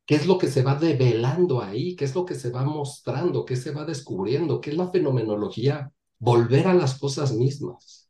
[0.05, 1.95] ¿Qué es lo que se va develando ahí?
[1.95, 3.45] ¿Qué es lo que se va mostrando?
[3.45, 4.61] ¿Qué se va descubriendo?
[4.61, 5.91] ¿Qué es la fenomenología?
[6.19, 8.09] Volver a las cosas mismas.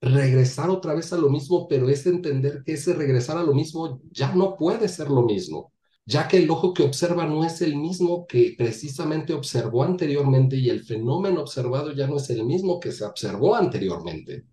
[0.00, 4.00] Regresar otra vez a lo mismo, pero es entender que ese regresar a lo mismo
[4.12, 5.72] ya no puede ser lo mismo,
[6.04, 10.70] ya que el ojo que observa no es el mismo que precisamente observó anteriormente y
[10.70, 14.44] el fenómeno observado ya no es el mismo que se observó anteriormente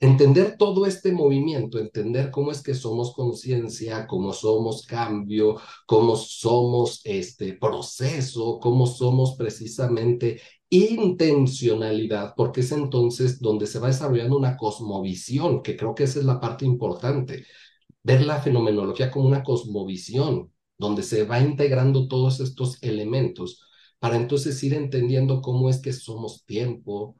[0.00, 7.00] entender todo este movimiento, entender cómo es que somos conciencia, cómo somos cambio, cómo somos
[7.04, 15.62] este proceso, cómo somos precisamente intencionalidad, porque es entonces donde se va desarrollando una cosmovisión,
[15.62, 17.46] que creo que esa es la parte importante,
[18.02, 23.62] ver la fenomenología como una cosmovisión, donde se va integrando todos estos elementos
[23.98, 27.16] para entonces ir entendiendo cómo es que somos tiempo,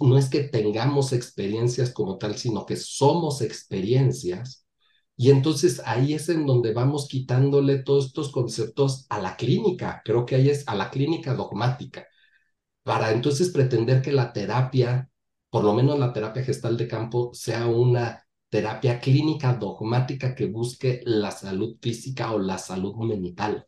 [0.00, 4.66] no es que tengamos experiencias como tal, sino que somos experiencias.
[5.16, 10.26] Y entonces ahí es en donde vamos quitándole todos estos conceptos a la clínica, creo
[10.26, 12.06] que ahí es a la clínica dogmática,
[12.82, 15.10] para entonces pretender que la terapia,
[15.50, 21.00] por lo menos la terapia gestal de campo, sea una terapia clínica dogmática que busque
[21.04, 23.66] la salud física o la salud mental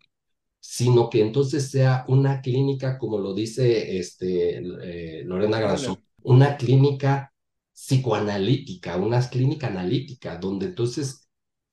[0.60, 7.32] sino que entonces sea una clínica, como lo dice este, eh, Lorena Granzón, una clínica
[7.72, 11.28] psicoanalítica, una clínica analítica, donde entonces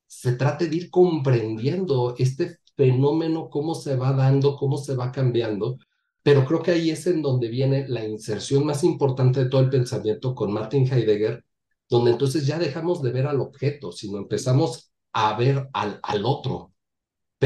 [0.07, 5.77] se trate de ir comprendiendo este fenómeno, cómo se va dando, cómo se va cambiando,
[6.23, 9.69] pero creo que ahí es en donde viene la inserción más importante de todo el
[9.69, 11.43] pensamiento con Martin Heidegger,
[11.89, 16.73] donde entonces ya dejamos de ver al objeto, sino empezamos a ver al, al otro,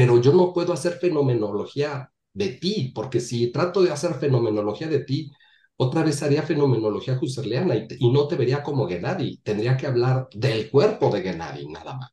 [0.00, 5.00] pero yo no puedo hacer fenomenología de ti, porque si trato de hacer fenomenología de
[5.04, 5.30] ti,
[5.76, 10.28] otra vez haría fenomenología husserliana y, y no te vería como Gennady, tendría que hablar
[10.34, 12.10] del cuerpo de Gennady nada más.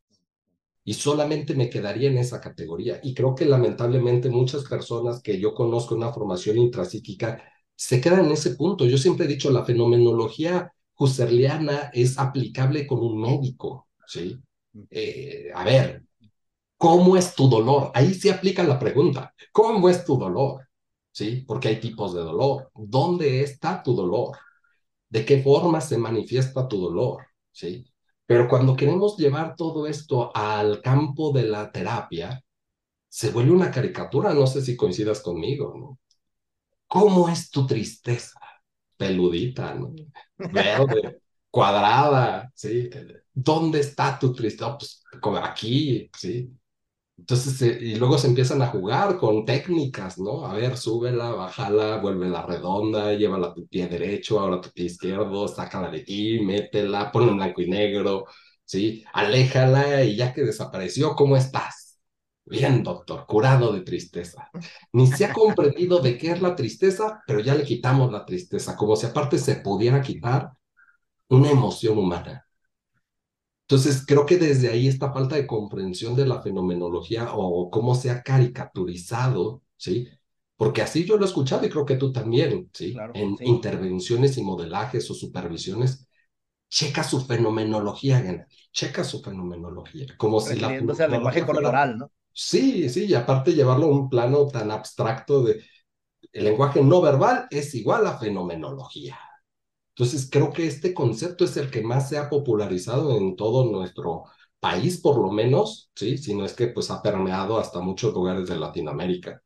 [0.84, 3.00] Y solamente me quedaría en esa categoría.
[3.02, 7.42] Y creo que lamentablemente muchas personas que yo conozco en una formación intrapsíquica
[7.76, 8.86] se quedan en ese punto.
[8.86, 14.38] Yo siempre he dicho, la fenomenología husserliana es aplicable con un médico, ¿sí?
[14.90, 16.04] Eh, a ver,
[16.78, 17.90] ¿Cómo es tu dolor?
[17.94, 19.34] Ahí se aplica la pregunta.
[19.52, 20.68] ¿Cómo es tu dolor?
[21.12, 21.44] ¿Sí?
[21.46, 22.70] Porque hay tipos de dolor.
[22.74, 24.36] ¿Dónde está tu dolor?
[25.08, 27.26] ¿De qué forma se manifiesta tu dolor?
[27.50, 27.84] ¿Sí?
[28.26, 32.44] Pero cuando queremos llevar todo esto al campo de la terapia,
[33.08, 34.32] se vuelve una caricatura.
[34.32, 35.98] No sé si coincidas conmigo, ¿no?
[36.86, 38.38] ¿Cómo es tu tristeza?
[38.96, 39.94] Peludita, ¿no?
[40.38, 42.88] Verde, cuadrada, ¿sí?
[43.34, 44.78] ¿Dónde está tu tristeza?
[44.78, 46.52] Pues como aquí, ¿sí?
[47.18, 50.46] Entonces, eh, y luego se empiezan a jugar con técnicas, ¿no?
[50.46, 54.86] A ver, súbela, bájala, vuélvela redonda, llévala a tu pie derecho, ahora a tu pie
[54.86, 58.26] izquierdo, sácala de ti, métela, ponla en blanco y negro,
[58.64, 59.04] ¿sí?
[59.12, 61.98] Aléjala y ya que desapareció, ¿cómo estás?
[62.44, 64.48] Bien, doctor, curado de tristeza.
[64.92, 68.76] Ni se ha comprendido de qué es la tristeza, pero ya le quitamos la tristeza,
[68.76, 70.52] como si aparte se pudiera quitar
[71.30, 72.47] una emoción humana.
[73.68, 78.10] Entonces, creo que desde ahí esta falta de comprensión de la fenomenología o cómo se
[78.10, 80.08] ha caricaturizado, ¿sí?
[80.56, 82.96] Porque así yo lo he escuchado y creo que tú también, ¿sí?
[83.12, 86.08] en intervenciones y modelajes o supervisiones,
[86.70, 90.06] checa su fenomenología, checa su fenomenología.
[90.16, 92.10] Como si la al lenguaje corporal, ¿no?
[92.32, 95.62] Sí, sí, y aparte llevarlo a un plano tan abstracto de
[96.32, 99.18] el lenguaje no verbal es igual a fenomenología.
[99.98, 104.26] Entonces, creo que este concepto es el que más se ha popularizado en todo nuestro
[104.60, 106.18] país, por lo menos, ¿sí?
[106.18, 109.42] Si no es que pues ha permeado hasta muchos lugares de Latinoamérica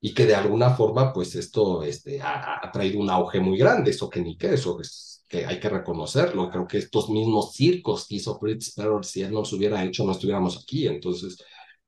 [0.00, 4.08] y que de alguna forma pues esto este, ha, traído un auge muy grande, eso
[4.10, 6.50] que ni qué, eso es que hay que reconocerlo.
[6.50, 10.04] Creo que estos mismos circos que hizo Fritz Perl, si él no los hubiera hecho,
[10.04, 10.86] no estuviéramos aquí.
[10.88, 11.38] Entonces,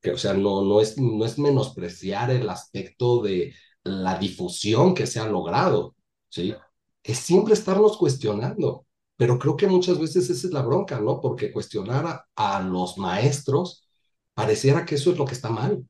[0.01, 5.07] que, o sea, no, no, es, no es menospreciar el aspecto de la difusión que
[5.07, 5.97] se ha logrado,
[6.29, 6.55] ¿sí?
[7.03, 8.87] Es siempre estarnos cuestionando.
[9.17, 11.21] Pero creo que muchas veces esa es la bronca, ¿no?
[11.21, 13.87] Porque cuestionar a, los maestros
[14.35, 15.87] pareciera que eso es lo que está mal.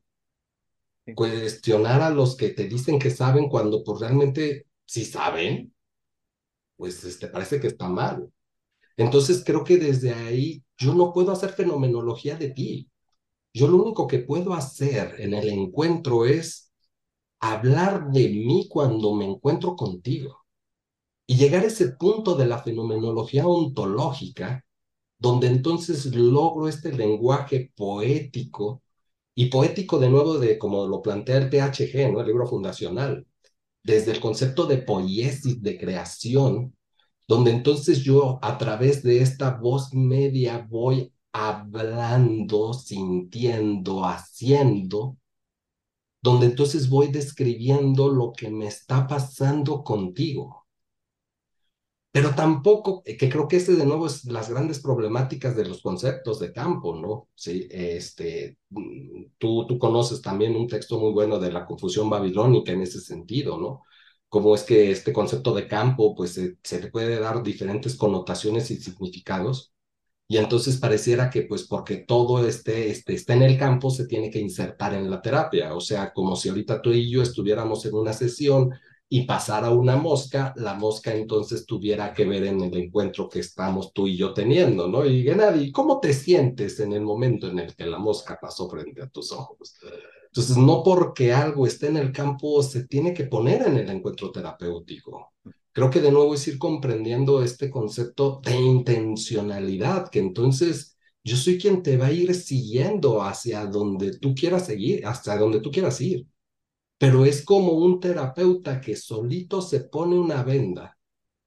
[1.15, 5.73] Cuestionar a los que te dicen que saben cuando pues realmente si saben,
[6.77, 8.29] pues te este, parece que está mal.
[8.97, 12.89] Entonces creo que desde ahí yo no puedo hacer fenomenología de ti.
[13.53, 16.71] Yo lo único que puedo hacer en el encuentro es
[17.39, 20.42] hablar de mí cuando me encuentro contigo
[21.33, 24.63] y llegar a ese punto de la fenomenología ontológica,
[25.17, 28.83] donde entonces logro este lenguaje poético
[29.33, 32.21] y poético de nuevo de como lo plantea el PHG, ¿no?
[32.21, 33.25] El libro fundacional,
[33.83, 36.75] desde el concepto de poiesis, de creación,
[37.27, 45.17] donde entonces yo a través de esta voz media voy hablando, sintiendo, haciendo,
[46.21, 50.62] donde entonces voy describiendo lo que me está pasando contigo.
[52.13, 55.81] Pero tampoco, eh, que creo que este de nuevo es las grandes problemáticas de los
[55.81, 57.29] conceptos de campo, ¿no?
[57.35, 62.71] Sí, este, mm, tú, tú conoces también un texto muy bueno de la confusión babilónica
[62.71, 63.83] en ese sentido, ¿no?
[64.29, 68.71] Cómo es que este concepto de campo, pues se, se le puede dar diferentes connotaciones
[68.71, 69.73] y significados,
[70.27, 74.29] y entonces pareciera que pues porque todo este, este, está en el campo se tiene
[74.31, 77.95] que insertar en la terapia, o sea, como si ahorita tú y yo estuviéramos en
[77.95, 78.71] una sesión
[79.09, 83.93] y pasara una mosca, la mosca entonces tuviera que ver en el encuentro que estamos
[83.93, 85.05] tú y yo teniendo, ¿no?
[85.05, 89.01] Y Gennady, ¿cómo te sientes en el momento en el que la mosca pasó frente
[89.03, 89.75] a tus ojos?
[90.25, 94.31] Entonces, no porque algo esté en el campo se tiene que poner en el encuentro
[94.31, 95.33] terapéutico
[95.73, 101.57] creo que de nuevo es ir comprendiendo este concepto de intencionalidad, que entonces yo soy
[101.57, 105.99] quien te va a ir siguiendo hacia donde tú quieras seguir, hasta donde tú quieras
[105.99, 106.27] ir.
[106.97, 110.97] Pero es como un terapeuta que solito se pone una venda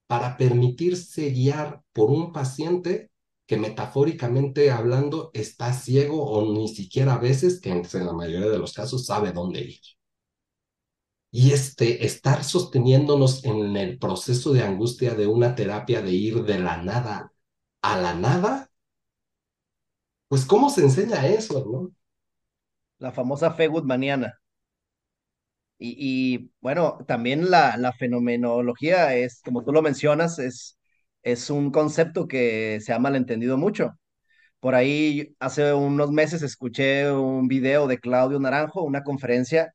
[0.07, 3.11] para permitirse guiar por un paciente
[3.47, 8.59] que metafóricamente hablando está ciego o ni siquiera a veces, que en la mayoría de
[8.59, 9.81] los casos, sabe dónde ir
[11.31, 16.59] y este, estar sosteniéndonos en el proceso de angustia de una terapia de ir de
[16.59, 17.31] la nada
[17.83, 18.71] a la nada,
[20.29, 21.93] pues ¿cómo se enseña eso, no?
[22.99, 24.41] La famosa fe goodmaniana.
[25.79, 30.79] Y, bueno, también la, la fenomenología es, como tú lo mencionas, es,
[31.23, 33.93] es un concepto que se ha malentendido mucho.
[34.61, 39.75] Por ahí hace unos meses escuché un video de Claudio Naranjo, una conferencia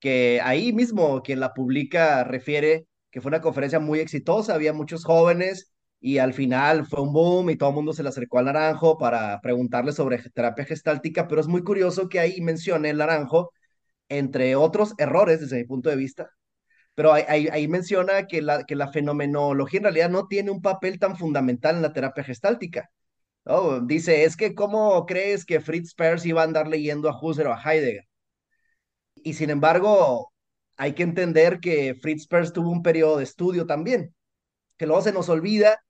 [0.00, 5.04] que ahí mismo quien la publica refiere que fue una conferencia muy exitosa, había muchos
[5.04, 8.44] jóvenes y al final fue un boom y todo el mundo se le acercó al
[8.46, 13.52] Naranjo para preguntarle sobre terapia gestáltica, pero es muy curioso que ahí mencione el Naranjo,
[14.08, 16.30] entre otros errores desde mi punto de vista,
[16.94, 21.16] pero ahí, menciona que la, que la fenomenología en realidad no tiene un papel tan
[21.16, 22.90] fundamental en la terapia gestáltica.
[23.44, 27.48] Oh, dice, es que ¿cómo crees que Fritz Perls iba a andar leyendo a Husserl
[27.50, 28.04] o a Heidegger?
[29.16, 30.32] Y sin embargo,
[30.76, 34.14] hay que entender que Fritz Perls tuvo un periodo de estudio también,
[34.78, 35.80] que luego se nos olvida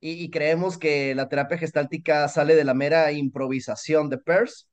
[0.00, 4.66] y, creemos que la terapia gestáltica sale de la mera improvisación de Peirce.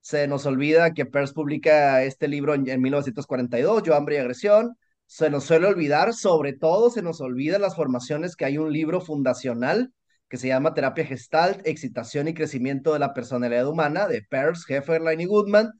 [0.00, 4.76] Se nos olvida que Peirce publica este libro en, en 1942, Yo, Hambre y Agresión.
[5.06, 9.00] Se nos suele olvidar, sobre todo se nos olvida las formaciones que hay un libro
[9.00, 9.92] fundacional
[10.30, 15.20] que se llama Terapia Gestalt, Excitación y Crecimiento de la Personalidad Humana, de Peirce, Hefferlein
[15.20, 15.72] y Goodman,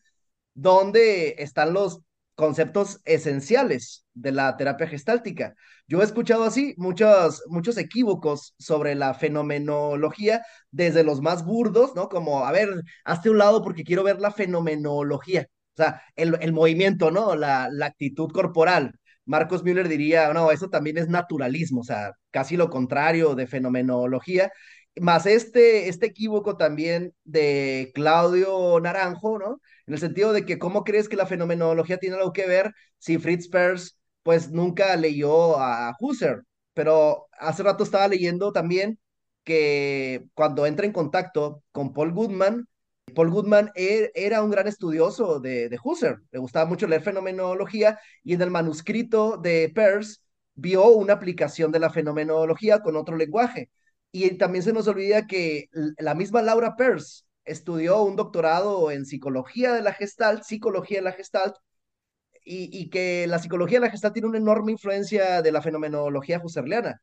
[0.54, 2.00] donde están los
[2.40, 5.55] conceptos esenciales de la terapia gestáltica.
[5.87, 12.09] Yo he escuchado así muchos, muchos equívocos sobre la fenomenología, desde los más burdos, ¿no?
[12.09, 12.70] Como, a ver,
[13.05, 15.46] hazte un lado porque quiero ver la fenomenología.
[15.74, 17.37] O sea, el, el movimiento, ¿no?
[17.37, 18.92] La, la actitud corporal.
[19.26, 24.50] Marcos Müller diría, no, eso también es naturalismo, o sea, casi lo contrario de fenomenología.
[25.00, 29.61] Más este, este equívoco también de Claudio Naranjo, ¿no?
[29.90, 33.18] En el sentido de que cómo crees que la fenomenología tiene algo que ver si
[33.18, 39.00] Fritz Perls pues nunca leyó a Husserl, pero hace rato estaba leyendo también
[39.42, 42.68] que cuando entra en contacto con Paul Goodman,
[43.16, 47.98] Paul Goodman er, era un gran estudioso de, de Husserl, le gustaba mucho leer fenomenología
[48.22, 50.18] y en el manuscrito de Peirce
[50.55, 53.70] vio una aplicación de la fenomenología con otro lenguaje.
[54.12, 55.66] Y también se nos olvida que
[55.98, 61.12] la misma Laura Peirce estudió un doctorado en psicología de la Gestalt, psicología de la
[61.12, 61.56] Gestalt,
[62.44, 66.40] y, y, que la psicología de la Gestalt tiene una enorme influencia de la fenomenología
[66.42, 67.00] husserliana.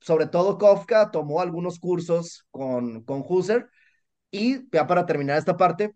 [0.00, 3.68] Sobre todo Kafka tomó algunos cursos con, con Husserl,
[4.30, 5.94] y ya para terminar esta parte,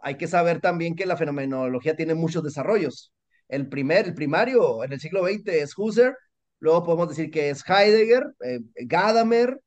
[0.00, 3.12] hay que saber también que la fenomenología tiene muchos desarrollos.
[3.48, 6.16] El primer, el primario en el siglo XX es Husserl,
[6.60, 9.60] luego podemos decir que es Heidegger, eh, Gadamer,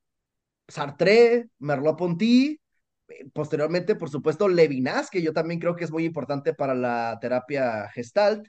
[0.68, 2.60] Sartre, Merleau-Ponty,
[3.34, 7.90] posteriormente, por supuesto, Levinas, que yo también creo que es muy importante para la terapia
[7.90, 8.48] gestalt.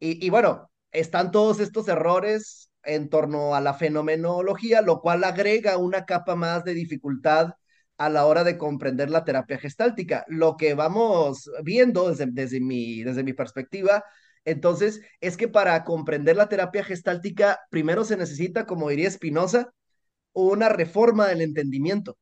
[0.00, 5.76] Y, y, bueno, están todos estos errores en torno a la fenomenología, lo cual agrega
[5.78, 7.54] una capa más de dificultad
[7.98, 10.24] a la hora de comprender la terapia gestáltica.
[10.28, 14.04] Lo que vamos viendo desde, desde, mi, desde mi perspectiva,
[14.44, 19.72] entonces, es que para comprender la terapia gestáltica, primero se necesita, como diría Spinoza,
[20.32, 22.16] una reforma del entendimiento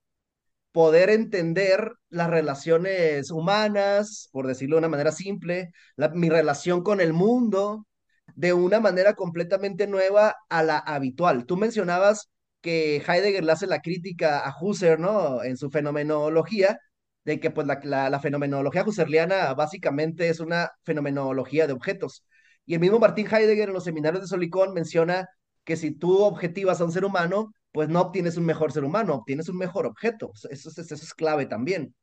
[0.72, 5.72] poder entender las relaciones humanas, por decirlo de una manera simple,
[6.14, 7.86] mi relación con el mundo,
[8.34, 11.46] de una manera completamente nueva a la habitual.
[11.46, 15.42] Tú mencionabas que Heidegger le hace la crítica a Husserl, ¿no?
[15.42, 16.78] En su fenomenología,
[17.24, 22.24] de que pues la, la, la fenomenología husserliana básicamente es una fenomenología de objetos.
[22.66, 25.26] Y el mismo Martín Heidegger en los seminarios de Solicón menciona
[25.64, 29.14] que si tú objetivas a un ser humano, pues no obtienes un mejor ser humano,
[29.14, 30.32] obtienes un mejor objeto.
[30.50, 31.94] Eso es, clave también.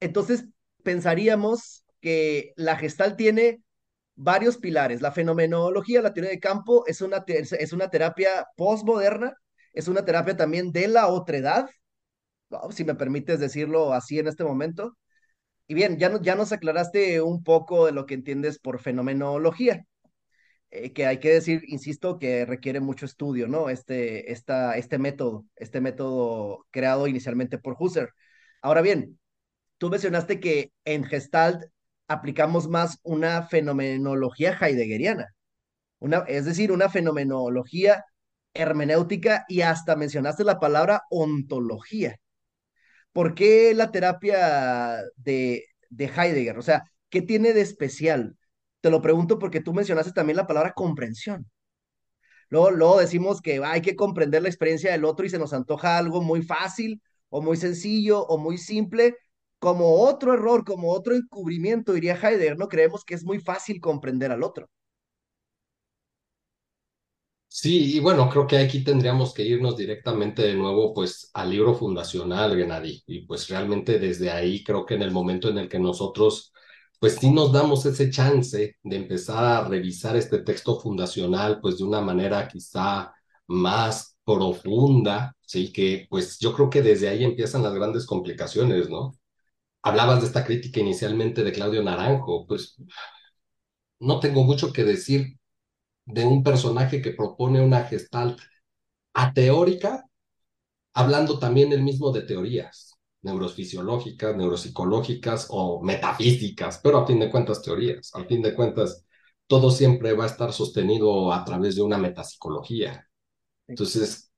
[0.00, 0.46] Entonces,
[0.82, 3.62] pensaríamos que la gestal tiene
[4.16, 5.00] varios pilares.
[5.02, 9.34] La fenomenología, la teoría de campo, es una, es una terapia postmoderna,
[9.72, 11.68] es una terapia también de la otredad,
[12.70, 14.96] si me permites decirlo así en este momento.
[15.66, 19.84] Y bien, ya, ya nos aclaraste un poco de lo que entiendes por fenomenología,
[20.74, 23.70] eh, que hay que decir, insisto, que requiere mucho estudio, ¿no?
[23.70, 28.10] Este, esta, este método, este método creado inicialmente por Husserl.
[28.62, 29.20] Ahora bien,
[29.78, 31.64] tú mencionaste que en Gestalt
[32.08, 35.28] aplicamos más una fenomenología heideggeriana,
[36.00, 38.04] una, es decir, una fenomenología
[38.54, 42.16] hermenéutica y hasta mencionaste la palabra ontología.
[43.12, 46.58] ¿Por qué la terapia de, de Heidegger?
[46.58, 48.36] O sea, ¿qué tiene de especial?
[48.84, 51.50] Te lo pregunto porque tú mencionaste también la palabra comprensión.
[52.50, 56.20] Luego, decimos que hay que comprender la experiencia del otro y se nos antoja algo
[56.20, 59.16] muy fácil o muy sencillo o muy simple,
[59.58, 62.68] como otro error, como otro encubrimiento, diría Heidegger, ¿no?
[62.68, 64.68] Creemos que es muy fácil comprender al otro.
[67.48, 71.74] Sí, y bueno, creo que aquí tendríamos que irnos directamente de nuevo pues al libro
[71.74, 75.80] fundacional, Gennady, y pues realmente desde ahí creo que en el momento en el que
[75.80, 76.53] nosotros
[77.04, 81.84] pues sí nos damos ese chance de empezar a revisar este texto fundacional pues de
[81.84, 83.12] una manera quizá
[83.46, 89.12] más profunda, sí, que pues yo creo que desde ahí empiezan las grandes complicaciones, ¿no?
[89.82, 92.76] Hablabas de esta crítica inicialmente de Claudio Naranjo, pues
[94.00, 95.38] no tengo mucho que decir
[96.06, 98.40] de un personaje que propone una gestalt
[99.14, 100.06] ateórica,
[100.94, 102.93] hablando también el mismo de teorías
[103.24, 108.10] neurofisiológicas, neuropsicológicas o metafísicas, pero a fin de cuentas teorías.
[108.14, 109.04] Al fin de cuentas,
[109.46, 113.08] todo siempre va a estar sostenido a través de una metapsicología.
[113.66, 114.32] Entonces,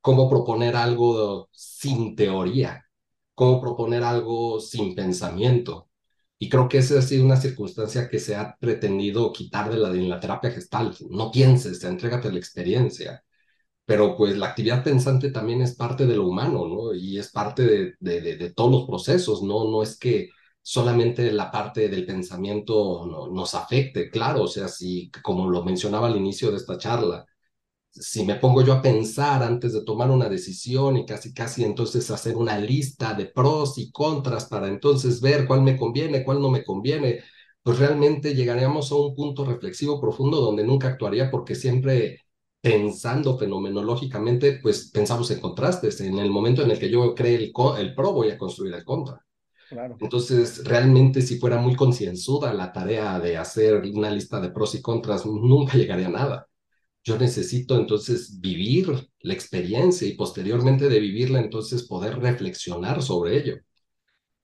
[0.00, 2.84] ¿cómo proponer algo sin teoría?
[3.34, 5.90] ¿Cómo proponer algo sin pensamiento?
[6.38, 9.90] Y creo que esa ha sido una circunstancia que se ha pretendido quitar de la,
[9.90, 10.94] de la terapia gestal.
[11.10, 13.24] No pienses, entrégate a la experiencia.
[13.84, 16.94] Pero pues la actividad pensante también es parte de lo humano, ¿no?
[16.94, 19.70] Y es parte de, de, de todos los procesos, ¿no?
[19.70, 20.28] No es que
[20.62, 26.06] solamente la parte del pensamiento no, nos afecte, claro, o sea, si, como lo mencionaba
[26.06, 27.26] al inicio de esta charla,
[27.90, 32.10] si me pongo yo a pensar antes de tomar una decisión y casi, casi entonces
[32.10, 36.50] hacer una lista de pros y contras para entonces ver cuál me conviene, cuál no
[36.50, 37.20] me conviene,
[37.62, 42.20] pues realmente llegaríamos a un punto reflexivo profundo donde nunca actuaría porque siempre
[42.62, 46.00] pensando fenomenológicamente, pues pensamos en contrastes.
[46.00, 48.84] En el momento en el que yo cree el, el pro, voy a construir el
[48.84, 49.20] contra.
[49.68, 49.96] Claro.
[50.00, 54.82] Entonces, realmente si fuera muy concienzuda la tarea de hacer una lista de pros y
[54.82, 56.48] contras, nunca llegaría a nada
[57.04, 63.56] yo necesito entonces vivir la experiencia y posteriormente de vivirla entonces poder reflexionar sobre ello.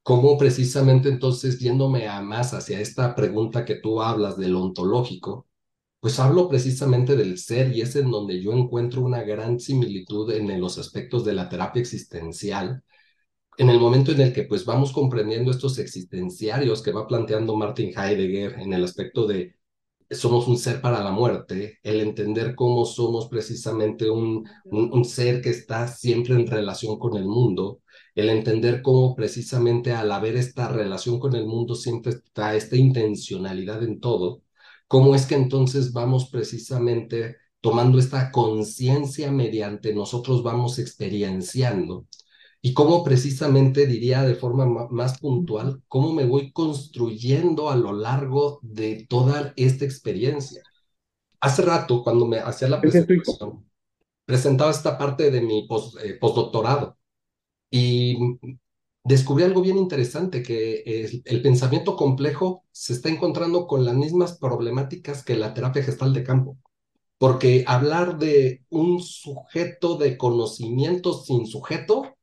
[0.05, 5.48] ¿Cómo precisamente entonces yéndome a más hacia esta pregunta que tú hablas del ontológico?
[6.01, 10.61] Pues hablo precisamente del ser y es en donde yo encuentro una gran similitud en
[10.61, 12.83] los aspectos de la terapia existencial,
[13.59, 17.93] en el momento en el que pues vamos comprendiendo estos existenciarios que va planteando Martin
[17.99, 19.57] Heidegger en el aspecto de
[20.11, 25.43] somos un ser para la muerte, el entender cómo somos precisamente un, un, un, ser
[25.43, 27.83] que está siempre en relación con el mundo,
[28.15, 33.83] el entender cómo precisamente al haber esta relación con el mundo siempre está esta intencionalidad
[33.83, 34.43] en todo,
[34.89, 42.07] cómo es que entonces vamos precisamente tomando esta conciencia mediante nosotros vamos experienciando
[42.61, 48.59] y cómo precisamente diría de forma más puntual, cómo me voy construyendo a lo largo
[48.63, 50.63] de toda esta experiencia.
[51.41, 53.65] Hace rato, cuando me hacía la presentación,
[54.25, 56.99] presentaba esta parte de mi post, eh, postdoctorado.
[57.71, 58.17] Y
[59.09, 65.25] descubrí algo bien interesante, que el, pensamiento complejo se está encontrando con las mismas problemáticas
[65.25, 66.59] que la terapia gestal de campo.
[67.17, 72.17] Porque hablar de un sujeto de conocimiento sin sujeto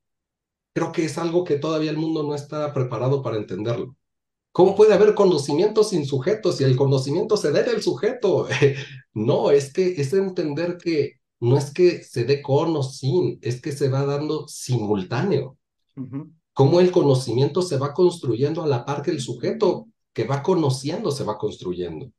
[0.74, 3.96] creo que es algo que todavía el mundo no está preparado para entenderlo.
[4.52, 8.48] ¿Cómo puede haber conocimiento sin sujeto si el conocimiento se dé del sujeto?
[9.14, 13.60] no, es que es entender que no es que se dé con o sin, es
[13.60, 15.58] que se va dando simultáneo.
[16.56, 21.12] Cómo el conocimiento se va construyendo a la par que el sujeto que va conociendo
[21.12, 22.12] se va construyendo.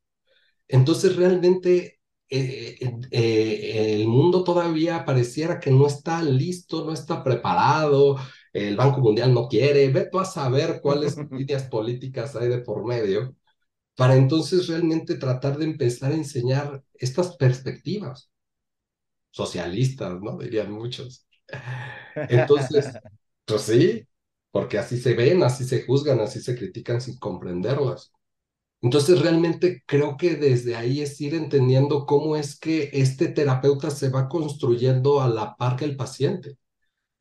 [0.68, 7.24] Entonces realmente eh, eh, eh, el mundo todavía pareciera que no está listo, no está
[7.24, 8.18] preparado,
[8.52, 12.84] el Banco Mundial no quiere, ve tú a saber cuáles líneas políticas hay de por
[12.84, 13.34] medio,
[13.96, 18.30] para entonces realmente tratar de empezar a enseñar estas perspectivas
[19.30, 20.38] socialistas, ¿no?
[20.38, 21.26] Dirían muchos.
[22.16, 22.92] Entonces,
[23.44, 24.06] pues sí,
[24.56, 28.10] porque así se ven, así se juzgan, así se critican sin comprenderlas.
[28.80, 34.08] Entonces, realmente creo que desde ahí es ir entendiendo cómo es que este terapeuta se
[34.08, 36.56] va construyendo a la par que el paciente.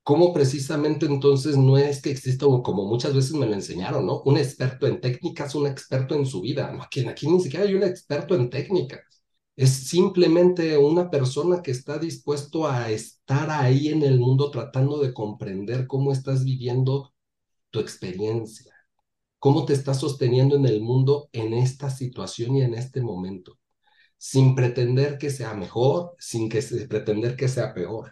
[0.04, 4.22] Cómo precisamente entonces no es que exista, como muchas veces me lo enseñaron, ¿no?
[4.24, 6.78] Un experto en técnicas, un experto en su vida.
[6.82, 9.02] Aquí, aquí ni siquiera hay un experto en técnicas.
[9.58, 15.14] Es simplemente una persona que está dispuesto a estar ahí en el mundo tratando de
[15.14, 17.15] comprender cómo estás viviendo
[17.76, 18.74] tu experiencia
[19.46, 23.60] cómo te estás sosteniendo en el mundo en esta situación y en este momento,
[24.18, 28.12] sin pretender que sea mejor, sin que se, pretender que sea peor.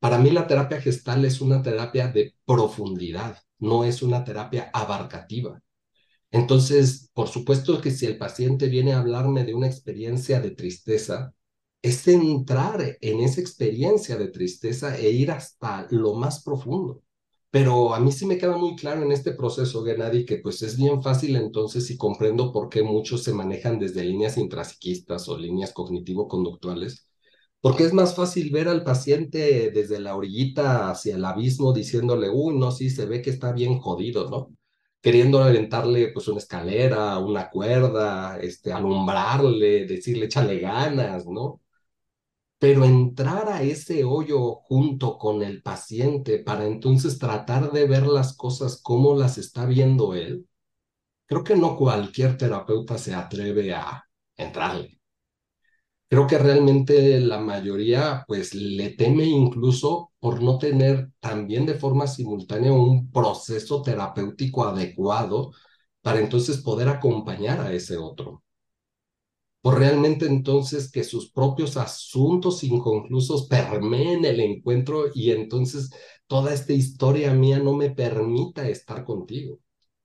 [0.00, 5.62] Para mí la terapia gestal es una terapia de profundidad, no es una terapia abarcativa.
[6.32, 11.32] Entonces, por supuesto que si el paciente viene a hablarme de una experiencia de tristeza,
[11.80, 17.04] es entrar en esa experiencia de tristeza e ir hasta lo más profundo.
[17.50, 20.76] Pero a mí sí me queda muy claro en este proceso, Gennady, que pues es
[20.76, 25.72] bien fácil entonces y comprendo por qué muchos se manejan desde líneas intrapsiquistas o líneas
[25.72, 27.08] cognitivo-conductuales,
[27.60, 32.56] porque es más fácil ver al paciente desde la orillita hacia el abismo diciéndole, uy,
[32.58, 34.56] no, sí, se ve que está bien jodido, ¿no?
[35.02, 41.60] Queriendo aventarle pues una escalera, una cuerda, este, alumbrarle, decirle, échale ganas, ¿no?
[42.60, 48.36] Pero entrar a ese hoyo junto con el paciente para entonces tratar de ver las
[48.36, 50.46] cosas como las está viendo él,
[51.26, 54.04] creo que no cualquier terapeuta se atreve a
[54.36, 55.00] entrarle.
[56.08, 62.06] Creo que realmente la mayoría pues le teme incluso por no tener también de forma
[62.06, 65.52] simultánea un proceso terapéutico adecuado
[66.02, 68.42] para entonces poder acompañar a ese otro
[69.62, 75.90] por realmente entonces que sus propios asuntos inconclusos permeen el encuentro y entonces
[76.26, 79.58] toda esta historia mía no me permita estar contigo.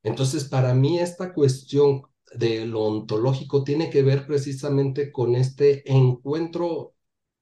[0.04, 2.04] Entonces, para mí esta cuestión
[2.34, 6.94] de lo ontológico tiene que ver precisamente con este encuentro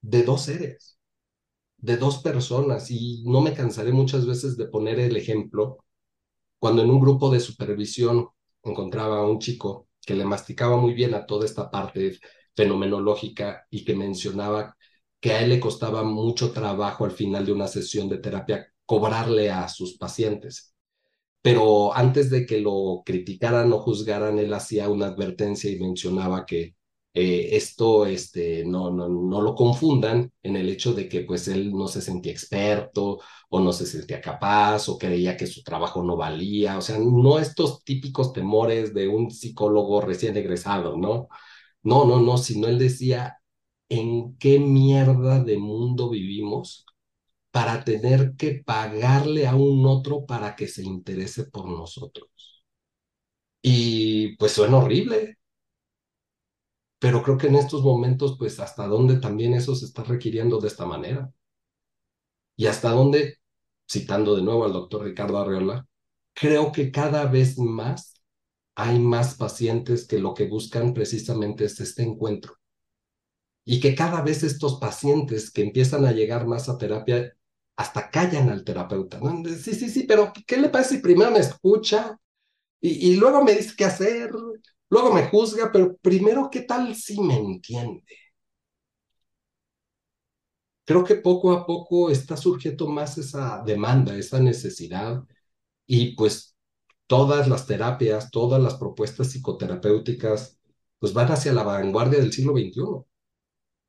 [0.02, 1.00] de dos seres,
[1.78, 5.80] de dos personas, y no me cansaré muchas veces de poner el ejemplo
[6.60, 8.30] cuando en un grupo de supervisión
[8.64, 12.20] encontraba a un chico que le masticaba muy bien a toda esta parte
[12.56, 14.76] fenomenológica y que mencionaba
[15.20, 19.52] que a él le costaba mucho trabajo al final de una sesión de terapia cobrarle
[19.52, 20.76] a sus pacientes.
[21.42, 26.76] Pero antes de que lo criticaran o juzgaran, él hacía una advertencia y mencionaba que
[27.14, 31.72] eh, esto este, no, no, no lo confundan en el hecho de que pues él
[31.74, 36.18] no se sentía experto o no se sentía capaz o creía que su trabajo no
[36.18, 41.28] valía, o sea, no estos típicos temores de un psicólogo recién egresado, ¿no?
[41.84, 43.38] No, no, no, sino él decía,
[43.90, 46.86] ¿en qué mierda de mundo vivimos
[47.52, 52.30] para tener que pagarle a un otro para que se interese por nosotros?
[53.62, 55.38] Y pues suena horrible,
[57.04, 60.70] pero creo que en estos momentos, pues hasta dónde también eso se está requiriendo de
[60.70, 61.32] esta manera.
[62.56, 63.38] Y hasta dónde,
[63.90, 65.88] citando de nuevo al doctor Ricardo Arreola,
[66.34, 68.24] creo que cada vez más
[68.76, 72.56] hay más pacientes que lo que buscan precisamente es este encuentro.
[73.66, 77.34] Y que cada vez estos pacientes que empiezan a llegar más a terapia
[77.78, 79.20] hasta callan al terapeuta.
[79.62, 82.18] Sí, sí, sí, pero ¿qué le pasa si primero me escucha
[82.82, 84.32] y, y luego me dice qué hacer?
[84.94, 88.06] Luego me juzga, pero primero, ¿qué tal si me entiende?
[90.86, 95.24] Creo que poco a poco está surgiendo más esa demanda, esa necesidad
[95.88, 96.56] y pues
[97.08, 100.60] todas las terapias, todas las propuestas psicoterapéuticas
[101.00, 103.06] pues van hacia la vanguardia del siglo XXI.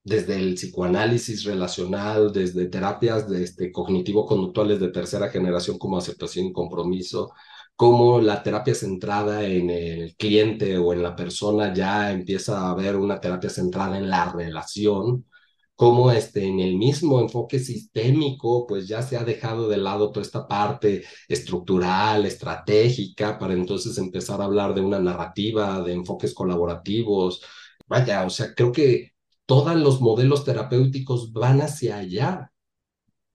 [0.04, 6.52] Desde el psicoanálisis relacional, desde terapias de este, cognitivo-conductuales de tercera generación como aceptación y
[6.52, 7.32] compromiso,
[7.76, 12.96] cómo la terapia centrada en el cliente o en la persona ya empieza a haber
[12.96, 15.26] una terapia centrada en la relación,
[15.74, 20.24] cómo este, en el mismo enfoque sistémico, pues ya se ha dejado de lado toda
[20.24, 27.42] esta parte estructural, estratégica, para entonces empezar a hablar de una narrativa, de enfoques colaborativos.
[27.86, 29.12] Vaya, o sea, creo que
[29.46, 32.52] todos los modelos terapéuticos van hacia allá.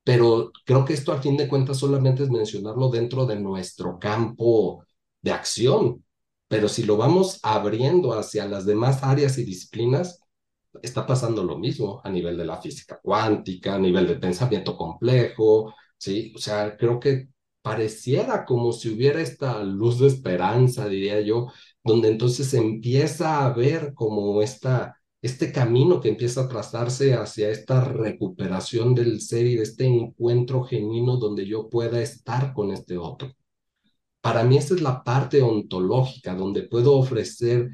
[0.04, 4.84] Pero creo que esto al fin de cuentas solamente es mencionarlo dentro de nuestro campo
[5.22, 6.04] de acción,
[6.48, 10.20] pero si lo vamos abriendo hacia las demás áreas y disciplinas,
[10.82, 15.74] está pasando lo mismo a nivel de la física cuántica, a nivel de pensamiento complejo,
[15.98, 16.34] ¿sí?
[16.36, 17.30] O sea, creo que
[17.62, 21.48] pareciera como si hubiera esta luz de esperanza, diría yo,
[21.84, 27.84] donde entonces empieza a ver como esta este camino que empieza a trazarse hacia esta
[27.84, 33.34] recuperación del ser y de este encuentro genuino donde yo pueda estar con este otro.
[34.22, 37.70] Para mí esta es la parte ontológica donde puedo ofrecer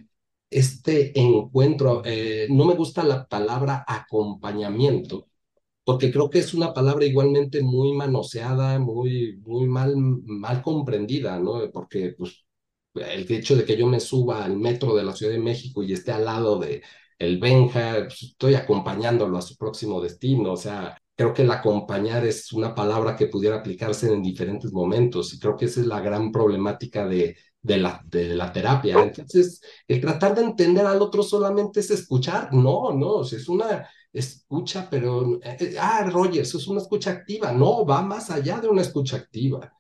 [0.50, 2.02] este encuentro.
[2.06, 5.28] Eh, no me gusta la palabra acompañamiento,
[5.84, 11.72] porque creo que es una palabra igualmente muy manoseada, muy, muy mal, mal comprendida, ¿no?
[11.72, 12.46] Porque pues,
[12.96, 15.94] el hecho de que yo me suba al metro de la Ciudad de México y
[15.94, 16.82] esté al lado de
[17.18, 22.26] el Benja, pues, estoy acompañándolo a su próximo destino, o sea, creo que el acompañar
[22.26, 26.02] es una palabra que pudiera aplicarse en diferentes momentos y creo que esa es la
[26.02, 29.02] gran problemática de, de, la, de la terapia.
[29.02, 34.88] Entonces, el tratar de entender al otro solamente es escuchar, no, no, es una escucha,
[34.90, 38.70] pero, eh, eh, ah, Roger, eso es una escucha activa, no, va más allá de
[38.70, 39.72] una escucha activa.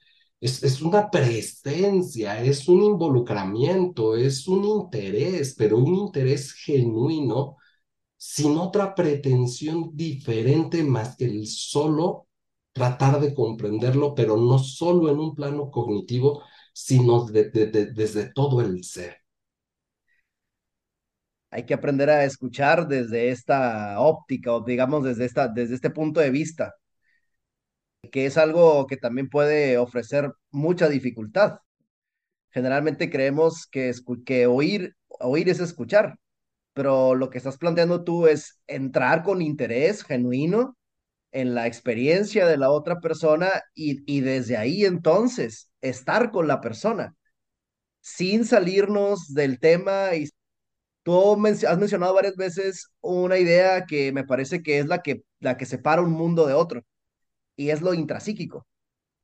[0.45, 7.57] Es, es, una presencia, es un involucramiento, es un interés, pero un interés genuino,
[8.17, 12.27] sin otra pretensión diferente más que el solo
[12.73, 16.43] tratar de comprenderlo, pero no solo en un plano cognitivo,
[16.73, 19.17] sino de, de, de, desde todo el ser.
[21.49, 26.19] Hay que aprender a escuchar desde esta óptica, o digamos desde, esta, desde este punto
[26.19, 26.75] de vista
[28.09, 31.59] que es algo que también puede ofrecer mucha dificultad.
[32.51, 36.17] Generalmente creemos que, oír, oír es escuchar,
[36.73, 40.77] pero lo que estás planteando tú es entrar con interés genuino
[41.31, 46.61] en la experiencia de la otra persona y, y desde ahí entonces estar con la
[46.61, 47.15] persona
[48.01, 50.29] sin salirnos del tema y
[51.03, 55.57] tú has mencionado varias veces una idea que me parece que es la que, la
[55.57, 56.83] que separa un mundo de otro
[57.55, 58.67] y es lo intrapsíquico.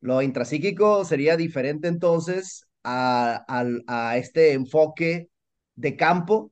[0.01, 3.45] Lo intrapsíquico sería diferente entonces a,
[3.87, 5.29] a, este enfoque
[5.75, 6.51] de campo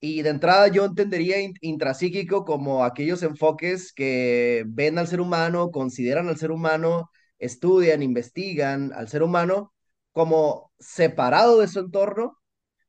[0.00, 6.28] y de entrada yo entendería intrapsíquico como aquellos enfoques que ven al ser humano, consideran
[6.28, 9.72] al ser humano, estudian, investigan al ser humano
[10.12, 12.38] como separado de su entorno,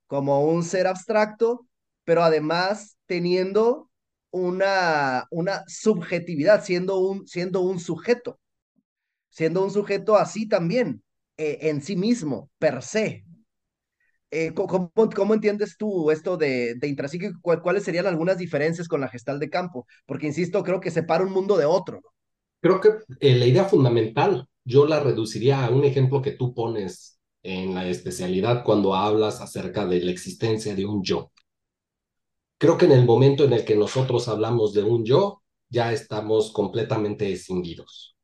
[0.07, 1.67] como un ser abstracto,
[2.03, 3.89] pero además teniendo
[4.33, 8.39] una, una subjetividad, siendo un, siendo un sujeto,
[9.29, 11.03] siendo un sujeto así también,
[11.37, 13.23] eh, en sí mismo, per se.
[14.31, 17.39] Eh, ¿cómo, ¿cómo, entiendes tú esto de, de intrapsíquico?
[17.61, 19.85] ¿Cuáles serían algunas diferencias con la gestal de campo?
[20.07, 22.01] Porque, insisto, creo que separa un mundo de otro.
[22.59, 27.19] Creo que eh, la idea fundamental yo la reduciría a un ejemplo que tú pones
[27.43, 31.32] en la especialidad cuando hablas acerca de la existencia de un yo.
[32.63, 36.53] Creo que en el momento en el que nosotros hablamos de un yo, ya estamos
[36.53, 38.15] completamente escindidos.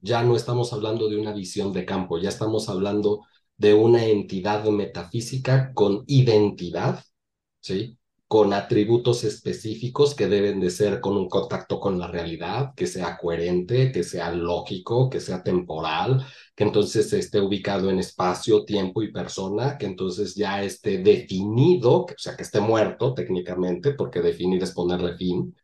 [0.00, 3.22] Ya no estamos hablando de una visión de campo, ya estamos hablando
[3.56, 7.04] de una entidad metafísica con identidad,
[7.60, 7.95] ¿sí?
[8.28, 13.16] Con atributos específicos que deben de ser con un contacto con la realidad, que sea
[13.18, 19.12] coherente, que sea lógico, que sea temporal, que entonces esté ubicado en espacio, tiempo y
[19.12, 24.72] persona, que entonces ya esté definido, o sea, que esté muerto técnicamente, porque definir es
[24.72, 25.54] ponerle fin,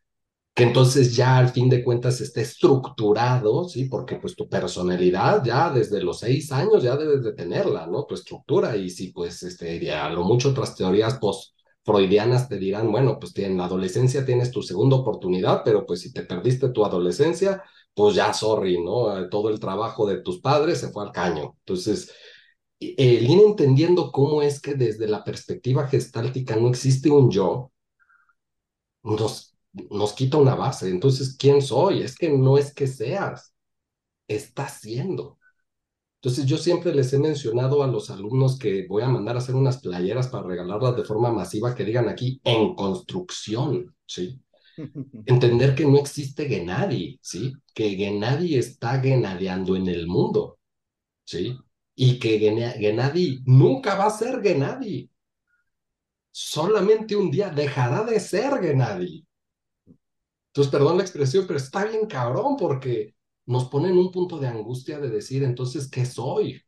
[0.53, 3.85] que entonces ya al fin de cuentas esté estructurado, ¿sí?
[3.85, 8.05] Porque pues tu personalidad ya desde los seis años ya debes de tenerla, ¿no?
[8.05, 11.53] Tu estructura y si pues este, a lo mucho otras teorías post
[11.83, 16.13] freudianas te dirán, bueno, pues en la adolescencia tienes tu segunda oportunidad, pero pues si
[16.13, 17.63] te perdiste tu adolescencia,
[17.93, 19.17] pues ya, sorry, ¿no?
[19.17, 21.55] Eh, todo el trabajo de tus padres se fue al caño.
[21.59, 22.11] Entonces,
[22.79, 27.71] el ir entendiendo cómo es que desde la perspectiva gestáltica no existe un yo,
[29.03, 29.55] nos,
[29.91, 30.89] nos quita una base.
[30.89, 32.01] Entonces, ¿quién soy?
[32.01, 33.53] Es que no es que seas,
[34.27, 35.39] estás siendo.
[36.23, 39.55] Entonces yo siempre les he mencionado a los alumnos que voy a mandar a hacer
[39.55, 44.39] unas playeras para regalarlas de forma masiva que digan aquí en construcción, ¿sí?
[45.25, 47.51] Entender que no existe Gennady, ¿sí?
[47.73, 50.59] Que Gennady está genadeando en el mundo,
[51.25, 51.57] ¿sí?
[51.93, 55.09] Y que Gennady nunca va a ser Gennady.
[56.31, 59.27] Solamente un día dejará de ser Gennady.
[60.47, 63.12] Entonces, perdón la expresión, pero está bien cabrón porque
[63.45, 66.61] nos pone en un punto de angustia de decir, entonces, ¿qué soy?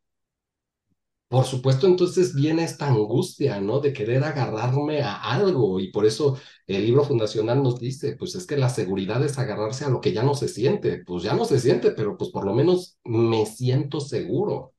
[1.28, 3.80] por supuesto, entonces viene esta angustia, ¿no?
[3.80, 8.46] De querer agarrarme a algo y por eso el libro fundacional nos dice, pues es
[8.46, 11.46] que la seguridad es agarrarse a lo que ya no se siente, pues ya no
[11.46, 14.76] se siente, pero pues por lo menos me siento seguro,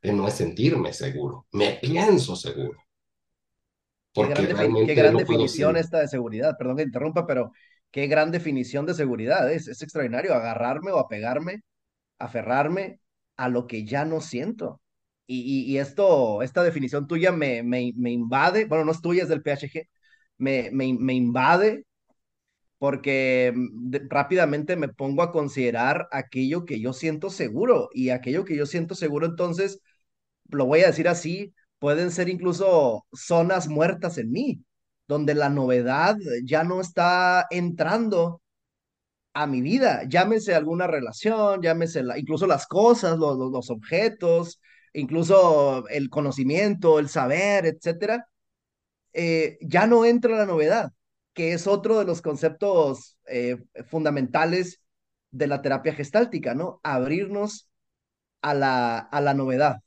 [0.00, 2.78] que no es sentirme seguro, me pienso seguro.
[4.14, 7.52] Porque qué qué gran definición esta de seguridad, perdón que interrumpa, pero
[7.90, 11.62] qué gran definición de seguridad, es, es extraordinario agarrarme o apegarme,
[12.18, 13.00] aferrarme
[13.36, 14.80] a lo que ya no siento.
[15.30, 19.86] Y, esto, esta definición tuya me, me, invade, bueno, no es tuya, es del PHG,
[20.38, 21.84] me, me, me invade
[22.78, 28.56] porque mm, rápidamente me pongo a considerar aquello que yo siento seguro y aquello que
[28.56, 29.80] yo siento seguro entonces,
[30.50, 34.64] lo voy a decir así, pueden ser incluso zonas muertas en mí,
[35.08, 38.42] donde la novedad ya no está entrando
[39.34, 44.60] a mi vida, llámese alguna relación, llámese incluso las cosas, los, los objetos,
[44.92, 48.26] incluso el conocimiento, el saber, etcétera,
[49.12, 50.92] eh, ya no entra la novedad,
[51.34, 54.82] que es otro de los conceptos eh, fundamentales
[55.30, 56.80] de la terapia gestáltica, ¿no?
[56.82, 57.68] Abrirnos
[58.42, 59.78] a la, a la novedad.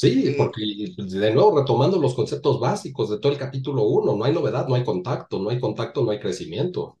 [0.00, 0.60] Sí, eh, porque
[0.96, 4.74] de nuevo retomando los conceptos básicos de todo el capítulo 1, no hay novedad, no
[4.74, 6.98] hay contacto, no hay contacto, no hay crecimiento.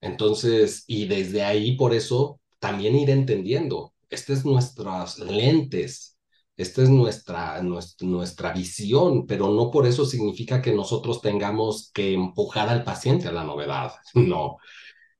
[0.00, 6.16] Entonces, y desde ahí por eso también ir entendiendo estas es nuestras lentes,
[6.56, 12.14] esta es nuestra, nuestra, nuestra visión, pero no por eso significa que nosotros tengamos que
[12.14, 13.92] empujar al paciente a la novedad.
[14.14, 14.58] No,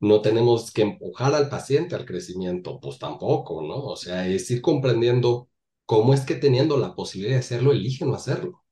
[0.00, 3.84] no tenemos que empujar al paciente al crecimiento, pues tampoco, ¿no?
[3.84, 5.48] O sea, es ir comprendiendo
[5.86, 8.62] cómo es que teniendo la posibilidad de hacerlo, eligen no hacerlo.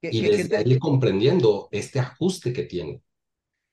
[0.00, 3.02] Y desde ahí comprendiendo este ajuste que tiene.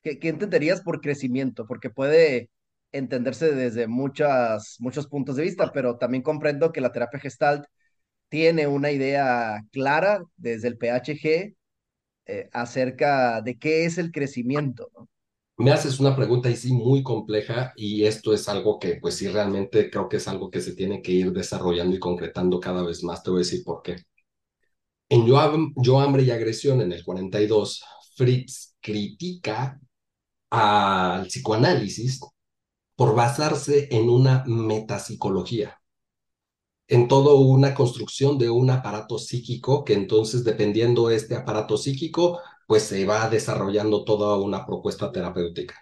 [0.03, 1.65] ¿Qué, ¿Qué entenderías por crecimiento?
[1.65, 2.49] Porque puede
[2.91, 7.65] entenderse desde muchas, muchos puntos de vista, pero también comprendo que la terapia gestalt
[8.29, 11.55] tiene una idea clara desde el PHG
[12.27, 14.89] eh, acerca de qué es el crecimiento.
[15.57, 19.27] Me haces una pregunta y sí muy compleja y esto es algo que pues sí
[19.27, 23.03] realmente creo que es algo que se tiene que ir desarrollando y concretando cada vez
[23.03, 23.23] más.
[23.23, 23.97] Te voy a decir por qué.
[25.09, 25.37] En Yo,
[25.77, 27.83] Yo Hambre y Agresión en el 42,
[28.15, 29.79] Fritz critica
[30.51, 32.21] al psicoanálisis
[32.95, 35.79] por basarse en una metapsicología,
[36.87, 42.39] en toda una construcción de un aparato psíquico que entonces dependiendo de este aparato psíquico,
[42.65, 45.75] pues se va desarrollando toda una propuesta terapéutica.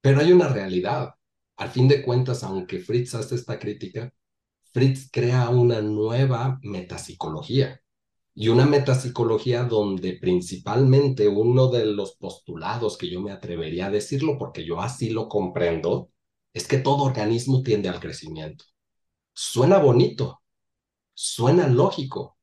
[0.00, 1.14] Pero hay una realidad.
[1.56, 4.12] Al fin de cuentas, aunque Fritz hace esta crítica,
[4.72, 7.80] Fritz crea una nueva metapsicología.
[8.34, 14.38] Y una metapsicología donde principalmente uno de los postulados que yo me atrevería a decirlo,
[14.38, 16.10] porque yo así lo comprendo,
[16.52, 18.64] es que todo organismo tiende al crecimiento.
[19.32, 20.42] Suena bonito,
[21.14, 22.37] suena lógico,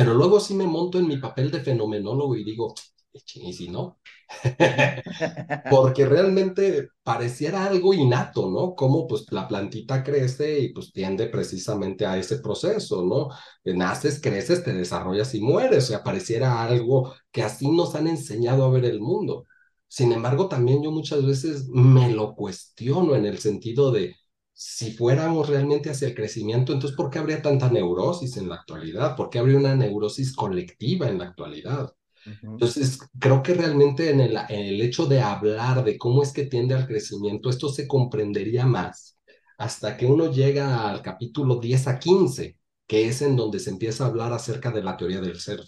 [0.00, 2.74] pero luego sí me monto en mi papel de fenomenólogo y digo,
[3.12, 4.00] y si no,
[5.70, 8.74] porque realmente pareciera algo innato, ¿no?
[8.74, 13.28] Como pues la plantita crece y pues tiende precisamente a ese proceso, ¿no?
[13.74, 18.64] Naces, creces, te desarrollas y mueres, o sea, pareciera algo que así nos han enseñado
[18.64, 19.46] a ver el mundo.
[19.86, 24.16] Sin embargo, también yo muchas veces me lo cuestiono en el sentido de,
[24.62, 29.16] si fuéramos realmente hacia el crecimiento, entonces, ¿por qué habría tanta neurosis en la actualidad?
[29.16, 31.94] ¿Por qué habría una neurosis colectiva en la actualidad?
[32.42, 36.74] Entonces, creo que realmente en el, el, hecho de hablar de cómo es que tiende
[36.74, 39.16] al crecimiento, esto se comprendería más
[39.56, 44.04] hasta que uno llega al capítulo 10 a 15, que es en donde se empieza
[44.04, 45.60] a hablar acerca de la teoría del ser.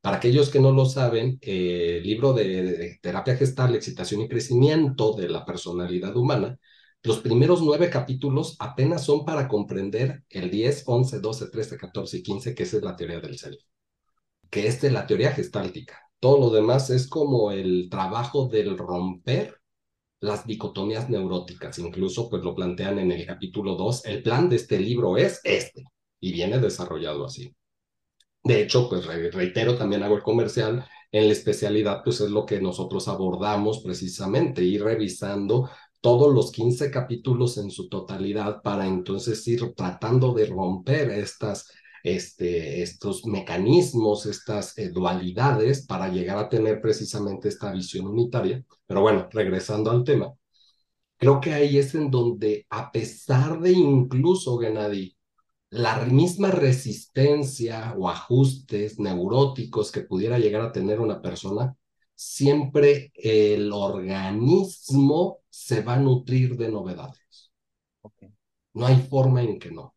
[0.00, 4.28] Para aquellos que no lo saben, eh, el libro de, de, terapia gestal, excitación y
[4.28, 6.56] crecimiento de la personalidad humana,
[7.02, 12.22] los primeros nueve capítulos apenas son para comprender el 10, 11, 12, 13, 14 y
[12.22, 13.56] 15, que es la teoría del ser
[14.50, 15.98] que es de la teoría gestáltica.
[16.18, 19.56] Todo lo demás es como el trabajo del romper
[20.20, 21.78] las dicotomías neuróticas.
[21.78, 24.04] Incluso pues lo plantean en el capítulo 2.
[24.04, 25.84] El plan de este libro es este
[26.20, 27.54] y viene desarrollado así.
[28.42, 30.84] De hecho, pues reitero, también hago el comercial.
[31.12, 35.70] En la especialidad, pues es lo que nosotros abordamos precisamente, ir revisando
[36.00, 41.66] todos los 15 capítulos en su totalidad para entonces ir tratando de romper estas
[42.02, 48.64] este, estos mecanismos, estas eh, dualidades para llegar a tener precisamente esta visión unitaria.
[48.86, 50.32] Pero bueno, regresando al tema,
[51.16, 55.16] creo que ahí es en donde, a pesar de incluso, Gennady,
[55.70, 61.76] la misma resistencia o ajustes neuróticos que pudiera llegar a tener una persona,
[62.20, 67.50] siempre el organismo se va a nutrir de novedades.
[68.74, 69.94] No hay forma en que no.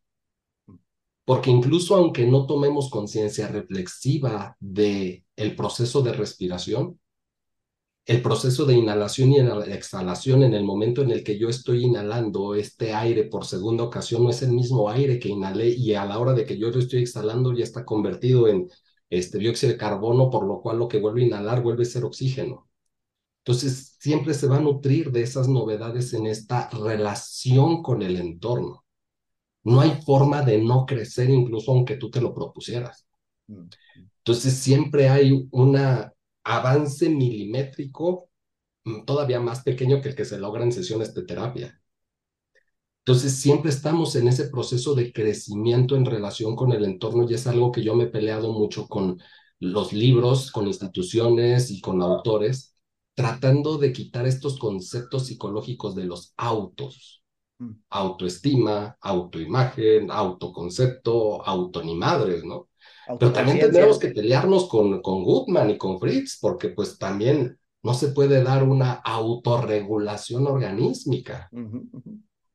[1.24, 7.00] porque incluso aunque no tomemos conciencia reflexiva de el proceso de respiración,
[8.06, 9.38] el proceso de inhalación y
[9.72, 14.24] exhalación en el momento en el que yo estoy inhalando este aire por segunda ocasión
[14.24, 16.78] no es el mismo aire que inhalé y a la hora de que yo lo
[16.78, 18.68] estoy exhalando ya está convertido en
[19.10, 22.04] este dióxido de carbono, por lo cual lo que vuelve a inhalar vuelve a ser
[22.04, 22.68] oxígeno.
[23.44, 28.84] Entonces, siempre se va a nutrir de esas novedades en esta relación con el entorno.
[29.64, 33.06] No hay forma de no crecer incluso aunque tú te lo propusieras.
[34.18, 36.12] Entonces, siempre hay una
[36.44, 38.30] avance milimétrico
[38.84, 41.80] mm, todavía más pequeño que el que se logra en sesiones de terapia.
[43.06, 47.46] Entonces, siempre estamos en ese proceso de crecimiento en relación con el entorno y es
[47.46, 49.20] algo que yo me he peleado mucho con
[49.60, 52.74] los libros, con instituciones y con autores,
[53.14, 57.22] tratando de quitar estos conceptos psicológicos de los autos.
[57.58, 57.72] Mm.
[57.90, 62.70] Autoestima, autoimagen, autoconcepto, autonimadres, ¿no?
[63.18, 67.92] Pero también tendremos que pelearnos con, con Goodman y con Fritz, porque pues también no
[67.92, 71.50] se puede dar una autorregulación organísmica.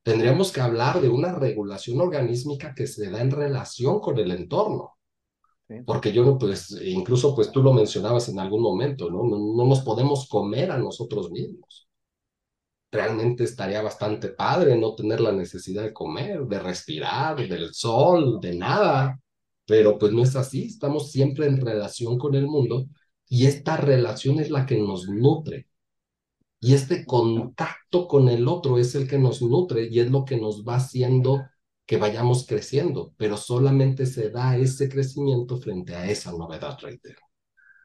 [0.02, 4.96] Tendríamos que hablar de una regulación organísmica que se da en relación con el entorno.
[5.86, 9.22] Porque yo, pues, incluso pues tú lo mencionabas en algún momento, ¿no?
[9.22, 9.38] ¿no?
[9.38, 11.88] No nos podemos comer a nosotros mismos.
[12.90, 18.56] Realmente estaría bastante padre no tener la necesidad de comer, de respirar, del sol, de
[18.56, 19.20] nada
[19.70, 22.86] pero pues no es así, estamos siempre en relación con el mundo
[23.28, 25.68] y esta relación es la que nos nutre.
[26.60, 30.36] Y este contacto con el otro es el que nos nutre y es lo que
[30.36, 31.42] nos va haciendo
[31.86, 37.18] que vayamos creciendo, pero solamente se da ese crecimiento frente a esa novedad, reitero.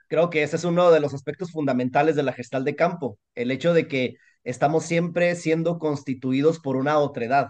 [0.07, 3.49] Creo que ese es uno de los aspectos fundamentales de la gestal de campo, el
[3.49, 7.47] hecho de que estamos siempre siendo constituidos por una otredad,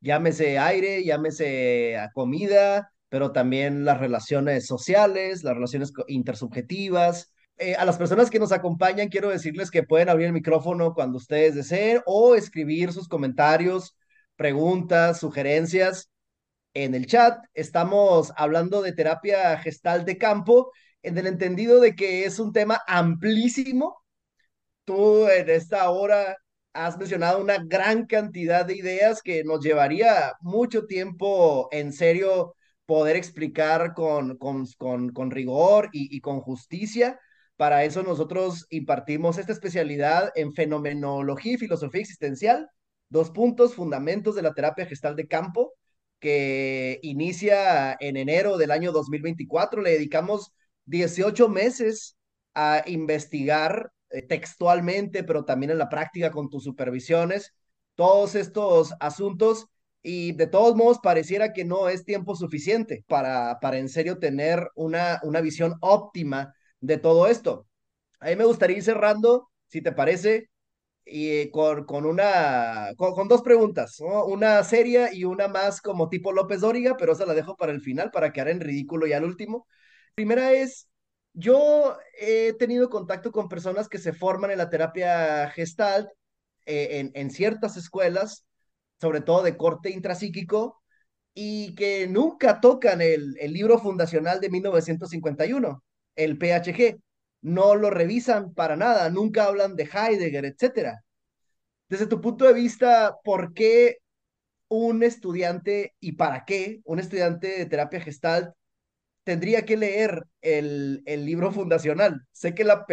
[0.00, 7.32] llámese aire, llámese comida, pero también las relaciones sociales, las relaciones intersubjetivas.
[7.62, 11.18] Eh, a las personas que nos acompañan, quiero decirles que pueden abrir el micrófono cuando
[11.18, 13.96] ustedes deseen o escribir sus comentarios,
[14.34, 16.10] preguntas, sugerencias
[16.74, 17.38] en el chat.
[17.54, 22.80] Estamos hablando de terapia gestal de campo en el entendido de que es un tema
[22.88, 24.02] amplísimo.
[24.84, 26.36] Tú en esta hora
[26.72, 32.56] has mencionado una gran cantidad de ideas que nos llevaría mucho tiempo en serio
[32.86, 34.66] poder explicar con, con,
[35.12, 37.20] con, rigor y, y, con justicia.
[37.62, 42.68] Para eso nosotros impartimos esta especialidad en fenomenología y filosofía existencial,
[43.08, 45.72] dos puntos, fundamentos de la terapia gestal de campo,
[46.18, 49.80] que inicia en enero del año 2024.
[49.80, 50.52] Le dedicamos
[50.86, 52.16] 18 meses
[52.52, 57.54] a investigar eh, textualmente, pero también en la práctica con tus supervisiones,
[57.94, 59.66] todos estos asuntos
[60.02, 64.68] y de todos modos pareciera que no es tiempo suficiente para, para en serio tener
[64.74, 66.52] una, una visión óptima
[66.82, 67.66] de todo esto.
[68.20, 70.50] A mí me gustaría ir cerrando, si te parece,
[71.04, 76.60] y con, con una con, dos preguntas, una seria y una más como tipo López
[76.60, 79.66] Dóriga, pero esa la dejo para el final para quedar en ridículo ya al último.
[80.14, 80.88] Primera es,
[81.32, 86.08] yo he tenido contacto con personas que se forman en la terapia gestalt
[86.66, 88.46] eh, en, en ciertas escuelas
[89.00, 90.80] sobre todo de corte intrapsíquico,
[91.34, 95.82] y que nunca tocan el, el libro fundacional de 1951,
[96.16, 97.00] el PHG.
[97.42, 101.00] No lo revisan para nada, nunca hablan de Heidegger, etc.
[101.88, 103.98] Desde tu punto de vista, ¿por qué
[104.68, 108.54] un estudiante y para qué un estudiante de terapia gestal
[109.24, 112.22] tendría que leer el, libro fundacional?
[112.32, 112.86] Sé que la,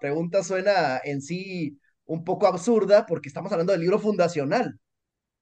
[0.00, 4.78] pregunta suena en sí un poco absurda porque estamos hablando del libro fundacional.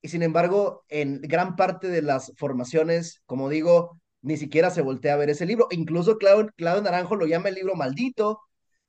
[0.02, 5.14] Y sin embargo, en gran parte de las formaciones, como digo, ni siquiera se voltea
[5.14, 5.68] a ver ese libro.
[5.70, 8.40] Incluso Claudio, Naranjo lo llama el libro maldito.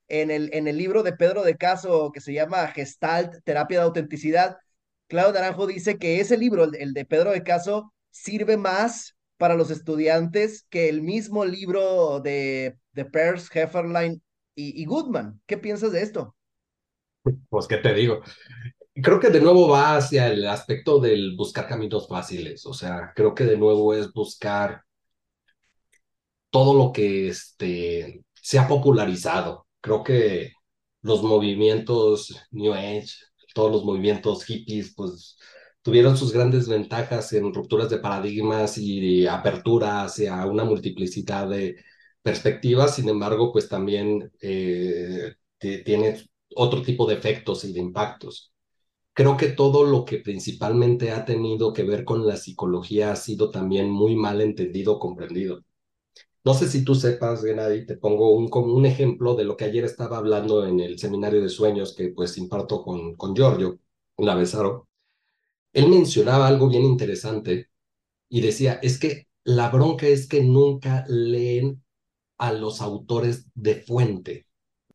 [0.07, 3.85] En el, en el libro de Pedro de Caso, que se llama Gestalt, Terapia de
[3.85, 4.57] Autenticidad,
[5.07, 9.71] Claudio Naranjo dice que ese libro, el, de Pedro de Caso, sirve más para los
[9.71, 14.21] estudiantes que el mismo libro de, de Peirce, Hefferline
[14.53, 15.41] y, y Goodman.
[15.45, 16.35] ¿Qué piensas de esto?
[17.49, 18.21] Pues, ¿qué te digo?
[18.95, 23.33] creo que de nuevo va hacia el aspecto del buscar caminos fáciles, o sea, creo
[23.33, 24.83] que de nuevo es buscar
[26.51, 29.67] todo lo que este, se ha popularizado.
[29.81, 30.53] Creo que
[31.01, 33.09] los movimientos New Age,
[33.55, 35.37] todos los movimientos hippies, pues
[35.81, 41.77] tuvieron sus grandes ventajas en rupturas de paradigmas y apertura hacia una multiplicidad de
[42.21, 46.23] perspectivas, sin embargo, pues también eh, tiene
[46.55, 48.51] otro tipo de efectos y de impactos
[49.13, 53.49] creo que todo lo que principalmente ha tenido que ver con la psicología ha sido
[53.51, 55.63] también muy mal entendido, comprendido.
[56.43, 59.65] No sé si tú sepas, Gennady, te pongo un, como un ejemplo de lo que
[59.65, 63.79] ayer estaba hablando en el seminario de sueños que pues imparto con, con Giorgio
[64.17, 64.87] Lavesaro.
[65.73, 67.69] Él mencionaba algo bien interesante
[68.29, 71.83] y decía, es que la bronca es que nunca leen
[72.37, 74.47] a los autores de fuente.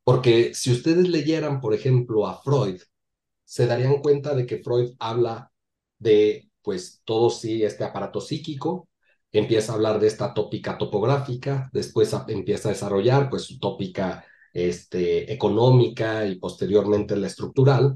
[0.05, 2.81] Porque si ustedes leyeran, por ejemplo, a Freud,
[3.45, 5.53] se darían cuenta de que Freud habla
[5.99, 8.89] de, pues, todo sí, este aparato psíquico,
[9.39, 15.33] empieza a hablar de esta tópica topográfica, después empieza a desarrollar, pues, su tópica este,
[15.33, 17.95] económica y posteriormente la estructural,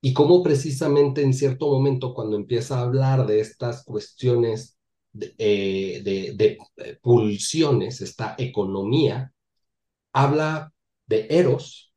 [0.00, 4.78] y cómo precisamente en cierto momento cuando empieza a hablar de estas cuestiones
[5.12, 9.32] de, eh, de, eh, pulsiones, esta economía,
[10.12, 10.72] habla
[11.06, 11.92] de Eros,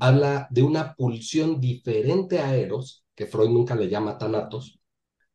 [0.00, 4.78] habla de una pulsión diferente a Eros, que Freud nunca le llama Thanatos,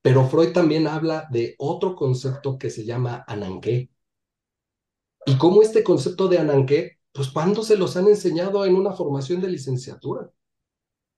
[0.09, 3.91] pero Freud también habla de otro concepto que se llama Ananqué.
[5.27, 9.39] Y cómo este concepto de Ananqué, pues cuando se los han enseñado en una formación
[9.39, 10.31] de licenciatura.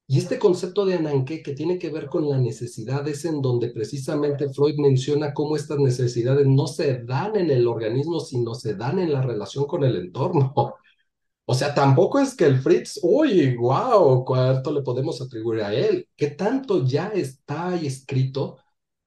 [0.08, 3.70] Y este concepto de Ananqué que tiene que ver con la necesidad es en donde
[3.70, 9.00] precisamente Freud menciona cómo estas necesidades no se dan en el organismo, sino se dan
[9.00, 10.54] en la relación con el entorno.
[11.46, 16.08] O sea, tampoco es que el Fritz, uy, wow, cuánto le podemos atribuir a él,
[16.16, 18.61] qué tanto ya está escrito,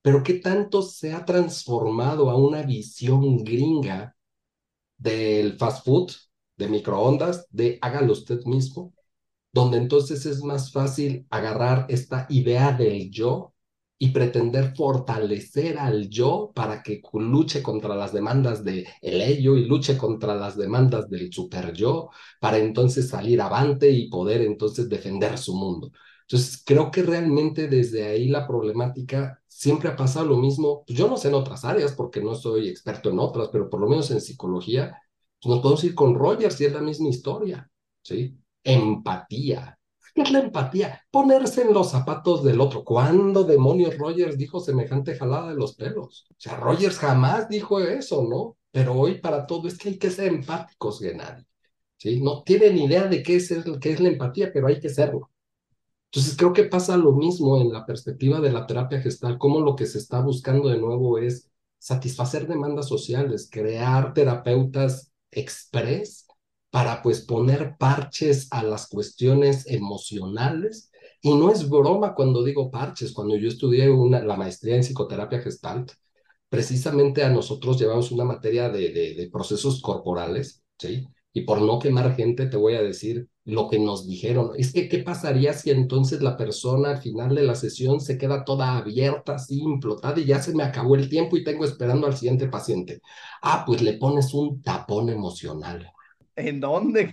[0.05, 4.15] pero qué tanto se ha transformado a una visión gringa
[4.99, 6.13] del fast food,
[6.59, 8.93] de microondas, de hágalo usted mismo,
[9.53, 13.55] donde entonces es más fácil agarrar esta idea del yo
[13.99, 19.65] y pretender fortalecer al yo para que luche contra las demandas del el ello y
[19.65, 25.39] luche contra las demandas del super yo, para entonces salir avante y poder entonces defender
[25.39, 25.93] su mundo.
[26.29, 30.85] Entonces, creo que realmente desde ahí la problemática siempre ha pasado lo mismo.
[30.87, 33.81] Pues yo no sé en otras áreas porque no soy experto en otras, pero por
[33.81, 34.99] lo menos en psicología,
[35.41, 37.71] pues nos podemos ir con Rogers y es la misma historia,
[38.03, 38.39] ¿sí?
[38.65, 39.79] empatía.
[40.15, 41.03] ¿Qué es la empatía?
[41.11, 42.85] Ponerse en los zapatos del otro.
[42.85, 46.27] ¿Cuándo demonios Rogers dijo semejante jalada de los pelos?
[46.31, 48.57] O sea, Rogers jamás dijo eso, ¿no?
[48.71, 51.45] Pero hoy para todo es que hay que ser empáticos, Gennady.
[51.97, 52.21] ¿sí?
[52.23, 55.31] No tienen idea de qué es, qué es la empatía, pero hay que serlo.
[56.15, 59.75] Entonces creo que pasa lo mismo en la perspectiva de la terapia gestal, como lo
[59.75, 66.27] que se está buscando de nuevo es satisfacer demandas sociales, crear terapeutas express
[66.71, 70.91] para pues poner parches a las cuestiones emocionales.
[71.21, 75.93] Y no es broma cuando digo parches, cuando yo estudié la maestría en psicoterapia gestalt,
[76.49, 81.09] precisamente a nosotros llevamos una materia de, de procesos corporales, ¿sí?
[81.33, 84.53] Y por no quemar gente, te voy a decir lo que nos dijeron.
[84.57, 88.45] Es que, ¿qué pasaría si entonces la persona al final de la sesión se queda
[88.45, 92.17] toda abierta, así, implotada, y ya se me acabó el tiempo y tengo esperando al
[92.17, 93.01] siguiente paciente?
[93.43, 95.91] Ah, pues le pones un tapón emocional.
[96.37, 97.13] ¿En dónde?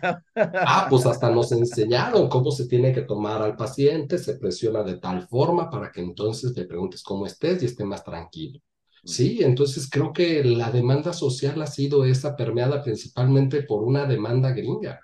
[0.64, 4.98] ah, pues hasta nos enseñaron cómo se tiene que tomar al paciente, se presiona de
[4.98, 8.60] tal forma para que entonces le preguntes cómo estés y esté más tranquilo.
[9.04, 14.52] Sí, entonces creo que la demanda social ha sido esa permeada principalmente por una demanda
[14.52, 15.00] gringa.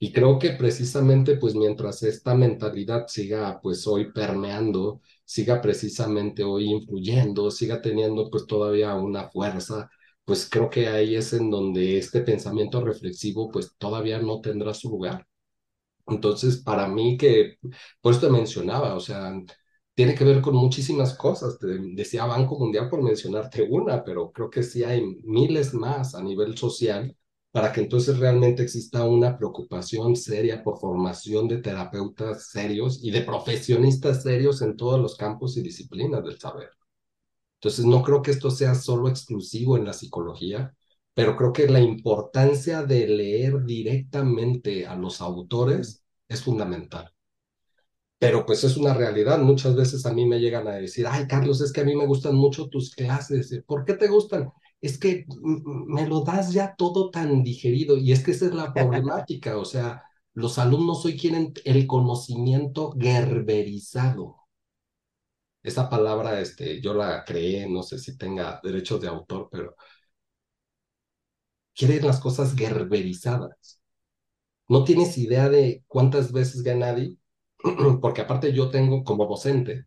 [0.00, 6.66] Y creo que precisamente pues mientras esta mentalidad siga pues hoy permeando, siga precisamente hoy
[6.70, 9.90] influyendo, siga teniendo pues todavía una fuerza,
[10.24, 14.88] pues creo que ahí es en donde este pensamiento reflexivo pues todavía no tendrá su
[14.90, 15.26] lugar.
[16.06, 17.56] Entonces, para mí que,
[18.00, 19.32] por eso te mencionaba, o sea,
[19.94, 21.58] tiene que ver con muchísimas cosas.
[21.58, 26.22] Te decía Banco Mundial por mencionarte una, pero creo que sí hay miles más a
[26.22, 27.14] nivel social
[27.52, 33.22] para que entonces realmente exista una preocupación seria por formación de terapeutas serios y de
[33.22, 36.70] profesionistas serios en todos los campos y disciplinas del saber.
[37.60, 40.74] Entonces, no creo que esto sea solo exclusivo en la psicología,
[41.14, 47.12] pero creo que la importancia de leer directamente a los autores es fundamental.
[48.18, 49.38] Pero pues es una realidad.
[49.38, 52.06] Muchas veces a mí me llegan a decir, ay, Carlos, es que a mí me
[52.06, 53.62] gustan mucho tus clases.
[53.66, 54.52] ¿Por qué te gustan?
[54.80, 57.96] Es que me lo das ya todo tan digerido.
[57.96, 59.58] Y es que esa es la problemática.
[59.58, 60.02] O sea,
[60.34, 64.36] los alumnos hoy quieren el conocimiento gerberizado
[65.62, 69.76] esa palabra este, yo la creé, no sé si tenga derechos de autor, pero
[71.74, 73.80] quieren las cosas gerberizadas.
[74.68, 77.18] No tienes idea de cuántas veces Gennady,
[78.02, 79.86] porque aparte yo tengo como docente,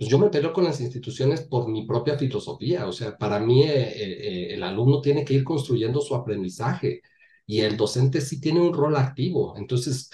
[0.00, 2.86] pues yo me peleo con las instituciones por mi propia filosofía.
[2.86, 7.02] O sea, para mí eh, eh, el alumno tiene que ir construyendo su aprendizaje
[7.44, 9.54] y el docente sí tiene un rol activo.
[9.58, 10.08] Entonces,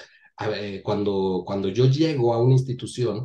[0.83, 3.23] cuando, cuando yo llego a una institución,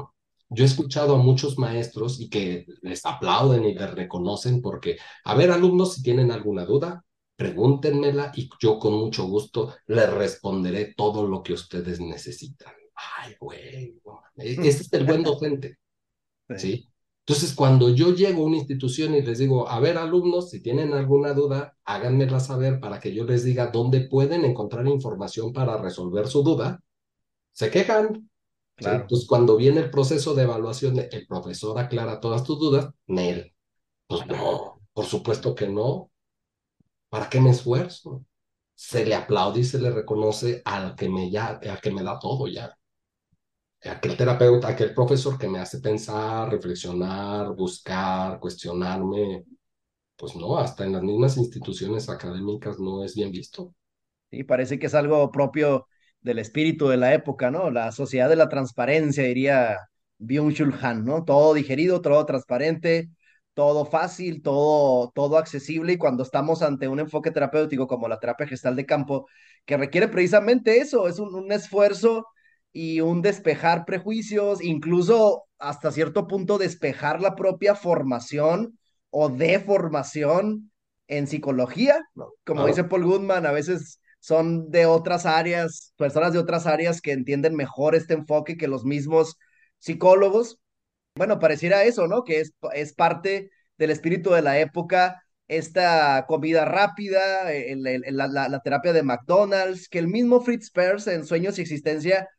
[0.49, 5.33] yo he escuchado a muchos maestros y que les aplauden y les reconocen porque, a
[5.33, 7.03] ver, alumnos, si tienen alguna duda,
[7.37, 12.73] pregúntenmela y yo con mucho gusto les responderé todo lo que ustedes necesitan.
[13.17, 13.99] Ay, güey,
[14.35, 15.79] ese es el buen docente.
[16.57, 16.87] ¿Sí?
[17.25, 20.93] Entonces, cuando yo llego a una institución y les digo, a ver, alumnos, si tienen
[20.93, 26.27] alguna duda, háganmela saber para que yo les diga dónde pueden encontrar información para resolver
[26.27, 26.83] su duda,
[27.53, 28.29] se quejan.
[28.77, 33.53] Entonces, cuando viene el proceso de evaluación, el profesor aclara todas tus dudas, Nel.
[34.07, 36.11] Pues no, por supuesto que no.
[37.09, 38.25] ¿Para qué me esfuerzo?
[38.73, 42.17] Se le aplaude y se le reconoce al que me, ya, al que me da
[42.17, 42.75] todo ya
[43.83, 49.43] aquel terapeuta, aquel profesor que me hace pensar, reflexionar, buscar, cuestionarme,
[50.15, 53.73] pues no, hasta en las mismas instituciones académicas no es bien visto.
[54.29, 55.87] Sí, parece que es algo propio
[56.21, 57.69] del espíritu de la época, ¿no?
[57.71, 59.77] La sociedad de la transparencia, diría
[60.19, 61.25] Byung-Chul Han, ¿no?
[61.25, 63.09] Todo digerido, todo transparente,
[63.53, 68.47] todo fácil, todo, todo accesible y cuando estamos ante un enfoque terapéutico como la terapia
[68.47, 69.27] gestal de campo,
[69.65, 72.27] que requiere precisamente eso, es un, un esfuerzo
[72.73, 80.71] y un despejar prejuicios, incluso hasta cierto punto despejar la propia formación o deformación
[81.07, 81.99] en psicología,
[82.45, 87.11] Como dice Paul Goodman, a veces son de otras áreas, personas de otras áreas que
[87.11, 89.37] entienden mejor este enfoque que los mismos
[89.79, 90.59] psicólogos.
[91.15, 92.23] Bueno, pareciera eso, ¿no?
[92.23, 98.93] Que es, es parte del espíritu de la época, esta comida rápida, la, la, terapia
[98.93, 102.29] de McDonald's, que el mismo Fritz Perls en Sueños y Existencia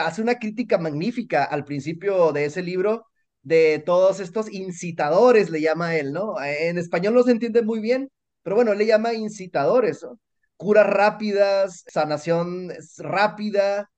[0.00, 3.06] hace una crítica magnífica al principio de ese libro
[3.42, 6.34] de todos estos incitadores, le llama él, ¿no?
[6.42, 8.10] En español no se entiende muy bien,
[8.42, 10.18] pero bueno, él le llama incitadores, ¿no?
[10.56, 13.90] Curas rápidas, sanación rápida,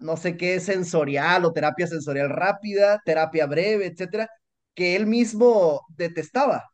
[0.00, 4.28] no sé qué, sensorial o terapia sensorial rápida, terapia breve, etcétera,
[4.74, 6.64] que él mismo detestaba,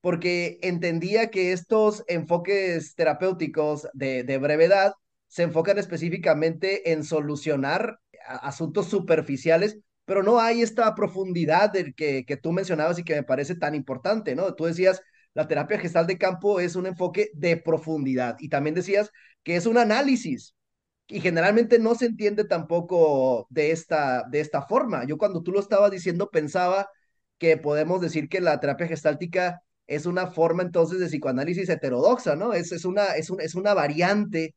[0.00, 4.94] porque entendía que estos enfoques terapéuticos de, de brevedad
[5.34, 12.36] se enfocan específicamente en solucionar asuntos superficiales, pero no hay esta profundidad del que, que
[12.36, 14.54] tú mencionabas y que me parece tan importante, ¿no?
[14.54, 15.02] Tú decías,
[15.34, 19.10] la terapia gestal de campo es un enfoque de profundidad y también decías
[19.42, 20.54] que es un análisis
[21.08, 25.04] y generalmente no se entiende tampoco de esta, de esta forma.
[25.04, 26.88] Yo cuando tú lo estabas diciendo pensaba
[27.38, 32.52] que podemos decir que la terapia gestáltica es una forma entonces de psicoanálisis heterodoxa, ¿no?
[32.52, 34.54] Es, es, una, es, un, es una variante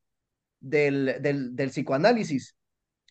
[0.59, 2.55] del, del, del psicoanálisis.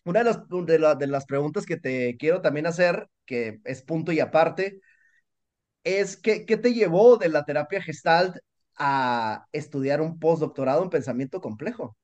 [0.05, 4.11] Una de las, de, de las preguntas que te quiero también hacer, que es punto
[4.13, 4.81] y aparte,
[5.83, 8.37] es que, ¿qué te llevó de la terapia gestalt
[8.77, 11.97] a estudiar un postdoctorado en pensamiento complejo?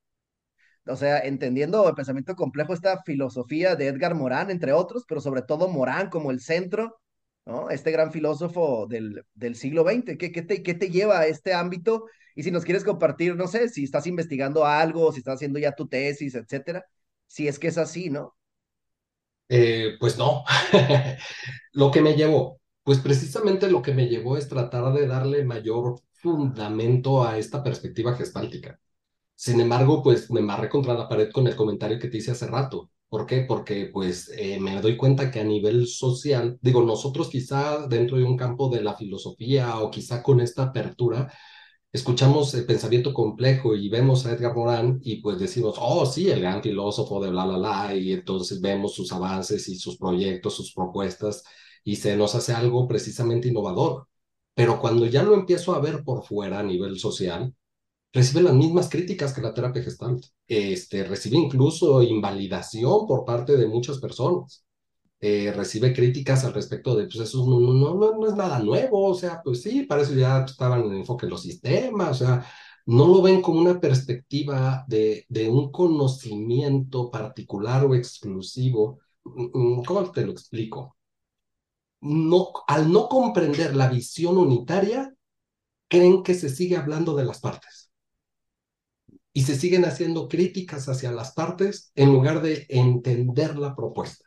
[0.86, 5.42] O sea, entendiendo el pensamiento complejo, esta filosofía de Edgar Morán, entre otros, pero sobre
[5.42, 7.00] todo Morán como el centro,
[7.46, 7.70] ¿no?
[7.70, 10.16] Este gran filósofo del, del siglo XX.
[10.18, 13.46] ¿Qué, qué, te, ¿Qué te lleva a este ámbito y si nos quieres compartir, no
[13.48, 16.84] sé, si estás investigando algo, si estás haciendo ya tu tesis, etcétera,
[17.26, 18.34] si es que es así, ¿no?
[19.48, 20.44] Eh, pues no.
[21.72, 26.00] lo que me llevó, pues precisamente lo que me llevó es tratar de darle mayor
[26.12, 28.80] fundamento a esta perspectiva gestáltica.
[29.36, 32.46] Sin embargo, pues me marré contra la pared con el comentario que te hice hace
[32.48, 32.90] rato.
[33.14, 33.42] ¿Por qué?
[33.42, 38.24] Porque pues eh, me doy cuenta que a nivel social, digo, nosotros quizá dentro de
[38.24, 41.32] un campo de la filosofía o quizá con esta apertura,
[41.92, 46.40] escuchamos el pensamiento complejo y vemos a Edgar Morin y pues decimos, oh, sí, el
[46.40, 50.72] gran filósofo de bla, bla, bla, y entonces vemos sus avances y sus proyectos, sus
[50.74, 51.44] propuestas,
[51.84, 54.08] y se nos hace algo precisamente innovador.
[54.54, 57.54] Pero cuando ya lo empiezo a ver por fuera a nivel social,
[58.14, 60.24] recibe las mismas críticas que la terapia gestalt.
[60.46, 64.64] Este, recibe incluso invalidación por parte de muchas personas.
[65.20, 69.14] Eh, recibe críticas al respecto de, pues eso no, no, no, es nada nuevo, o
[69.14, 72.46] sea, pues sí, para eso ya estaban en enfoque los sistemas, o sea,
[72.86, 79.00] no lo ven como una perspectiva de, de un conocimiento particular o exclusivo.
[79.24, 80.96] Mm, mm, ¿Cómo te lo explico?
[82.02, 85.12] No, al no comprender la visión unitaria,
[85.88, 87.83] creen que se sigue hablando de las partes.
[89.34, 94.24] Y se siguen haciendo críticas hacia las partes en lugar de entender la propuesta.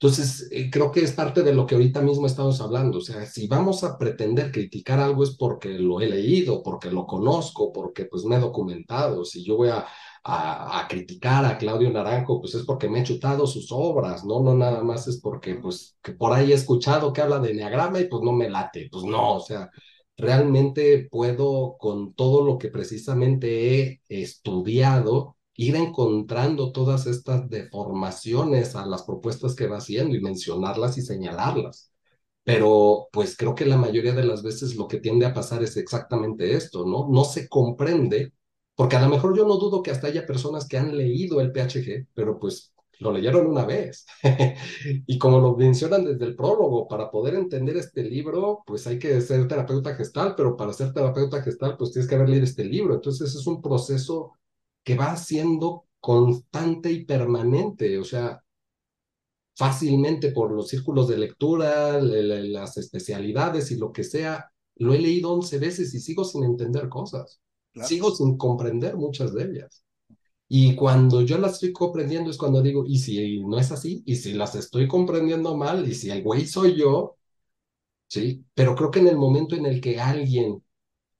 [0.00, 2.98] Entonces, eh, creo que es parte de lo que ahorita mismo estamos hablando.
[2.98, 7.04] O sea, si vamos a pretender criticar algo es porque lo he leído, porque lo
[7.04, 9.24] conozco, porque pues me he documentado.
[9.24, 9.86] Si yo voy a,
[10.22, 14.40] a, criticar a Claudio Naranjo, pues es porque me he chutado sus obras, ¿no?
[14.40, 18.00] No nada más es porque pues que por ahí he escuchado que habla de Enneagrama
[18.00, 18.88] y pues no me late.
[18.92, 19.68] Pues no, o sea,
[20.18, 28.86] realmente puedo con todo lo que precisamente he estudiado ir encontrando todas estas deformaciones a
[28.86, 31.92] las propuestas que va haciendo y mencionarlas y señalarlas.
[32.44, 35.76] Pero pues creo que la mayoría de las veces lo que tiende a pasar es
[35.76, 37.08] exactamente esto, ¿no?
[37.10, 38.32] No se comprende,
[38.74, 41.52] porque a lo mejor yo no dudo que hasta haya personas que han leído el
[41.52, 44.06] PHG, pero pues lo leyeron una vez.
[45.06, 49.20] y como lo mencionan desde el prólogo, para poder entender este libro, pues hay que
[49.20, 52.94] ser terapeuta gestal, pero para ser terapeuta gestal, pues tienes que haber leído este libro.
[52.94, 54.32] Entonces es un proceso
[54.82, 58.42] que va siendo constante y permanente, o sea,
[59.56, 65.32] fácilmente por los círculos de lectura, las especialidades y lo que sea, lo he leído
[65.32, 67.40] once veces y sigo sin entender cosas,
[67.72, 67.88] claro.
[67.88, 69.84] sigo sin comprender muchas de ellas.
[70.48, 74.02] Y cuando yo las estoy comprendiendo es cuando digo, ¿y si no es así?
[74.06, 75.88] ¿Y si las estoy comprendiendo mal?
[75.88, 77.16] ¿Y si el güey soy yo?
[78.08, 80.62] Sí, pero creo que en el momento en el que alguien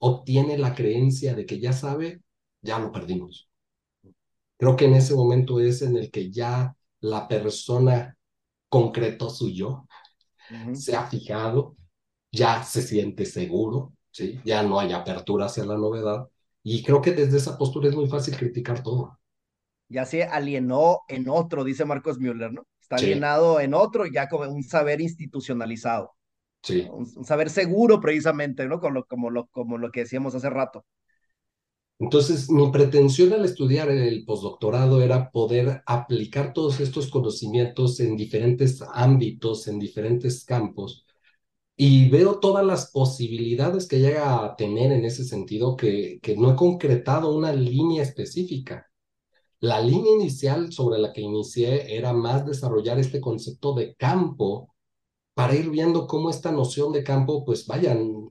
[0.00, 2.22] obtiene la creencia de que ya sabe,
[2.62, 3.48] ya lo perdimos.
[4.56, 8.16] Creo que en ese momento es en el que ya la persona
[8.68, 9.86] concretó su yo,
[10.72, 11.76] se ha fijado,
[12.32, 14.40] ya se siente seguro, ¿sí?
[14.44, 16.28] ya no hay apertura hacia la novedad.
[16.64, 19.18] Y creo que desde esa postura es muy fácil criticar todo
[19.89, 22.66] ya se alienó en otro, dice Marcos Müller, ¿no?
[22.81, 26.15] Está alienado en otro, ya como un saber institucionalizado.
[26.62, 26.86] Sí.
[26.90, 28.81] Un, saber seguro precisamente, ¿no?
[28.81, 30.85] Como lo, como, lo, como lo que decíamos hace rato.
[32.01, 38.81] Entonces, mi pretensión al estudiar el postdoctorado era poder aplicar todos estos conocimientos en diferentes
[38.93, 41.05] ámbitos, en diferentes campos,
[41.77, 46.52] y veo todas las posibilidades que llega a tener en ese sentido que, que no
[46.52, 48.88] he concretado una línea específica.
[49.60, 54.74] La línea inicial sobre la que inicié era más desarrollar este concepto de campo
[55.35, 58.30] para ir viendo cómo esta noción de campo, pues vayan,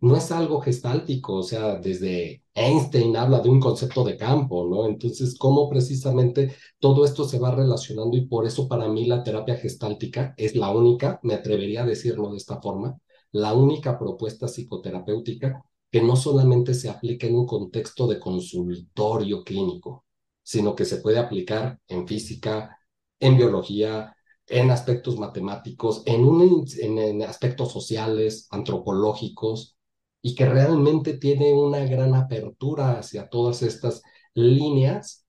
[0.00, 4.86] no es algo gestáltico, o sea, desde Einstein habla de un concepto de campo, ¿no?
[4.86, 9.56] Entonces, cómo precisamente todo esto se va relacionando y por eso para mí la terapia
[9.56, 12.98] gestáltica es la única, me atrevería a decirlo de esta forma,
[13.32, 20.03] la única propuesta psicoterapéutica que no solamente se aplica en un contexto de consultorio clínico,
[20.44, 22.78] sino que se puede aplicar en física,
[23.18, 24.14] en biología,
[24.46, 29.76] en aspectos matemáticos, en, un, en, aspectos sociales, antropológicos,
[30.22, 34.02] y que realmente tiene una gran apertura hacia todas estas
[34.34, 35.26] líneas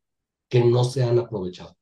[0.47, 1.75] que no se han aprovechado.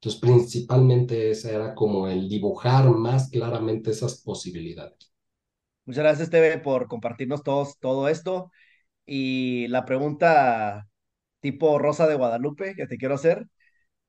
[0.00, 5.12] Entonces, principalmente ese era como el dibujar más claramente esas posibilidades.
[5.84, 8.50] Muchas gracias, Teve, por compartirnos todos, todo esto.
[9.06, 10.88] Y la pregunta
[11.46, 13.46] tipo Rosa de Guadalupe, que te quiero hacer,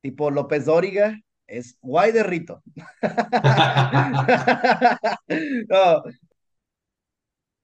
[0.01, 2.63] tipo López Dóriga, es guay de Rito.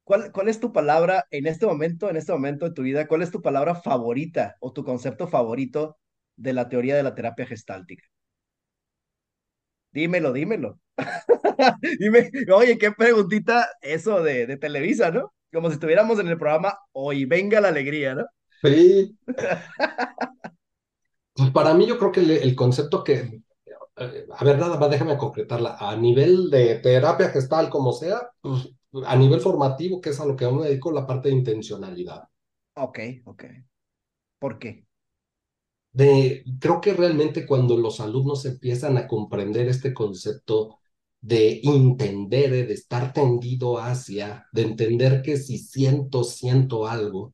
[0.03, 3.23] ¿Cuál, ¿Cuál es tu palabra en este momento, en este momento de tu vida, cuál
[3.23, 5.97] es tu palabra favorita o tu concepto favorito
[6.35, 8.03] de la teoría de la terapia gestáltica?
[9.91, 10.79] Dímelo, dímelo.
[12.53, 15.33] Oye, qué preguntita eso de, de Televisa, ¿no?
[15.51, 18.25] Como si estuviéramos en el programa Hoy Venga la Alegría, ¿no?
[18.64, 19.18] Sí.
[21.34, 23.41] Pues para mí yo creo que el, concepto que,
[23.98, 28.69] eh, a ver, nada más déjame concretarla, a nivel de terapia gestal, como sea, pues,
[29.06, 32.23] a nivel formativo, que es a lo que me dedico, la parte de intencionalidad.
[32.76, 33.44] Ok, ok.
[34.38, 34.85] ¿Por qué?
[35.91, 40.80] De, creo que realmente cuando los alumnos empiezan a comprender este concepto
[41.19, 47.34] de entender, de estar tendido hacia, de entender que si siento, siento algo,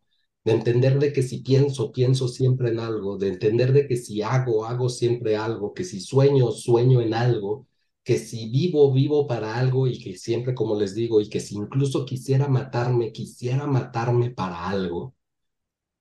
[0.49, 4.23] de entender de que si pienso, pienso siempre en algo, de entender de que si
[4.23, 7.67] hago, hago siempre algo, que si sueño, sueño en algo,
[8.03, 11.55] que si vivo, vivo para algo y que siempre, como les digo, y que si
[11.55, 15.13] incluso quisiera matarme, quisiera matarme para algo.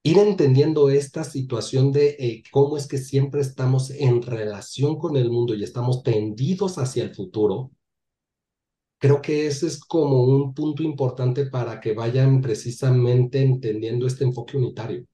[0.03, 5.31] Ir entendiendo esta situación de eh, cómo es que siempre estamos en relación con el
[5.31, 7.73] mundo y estamos tendidos hacia el futuro,
[8.99, 14.57] creo que ese es como un punto importante para que vayan precisamente entendiendo este enfoque
[14.57, 15.05] unitario.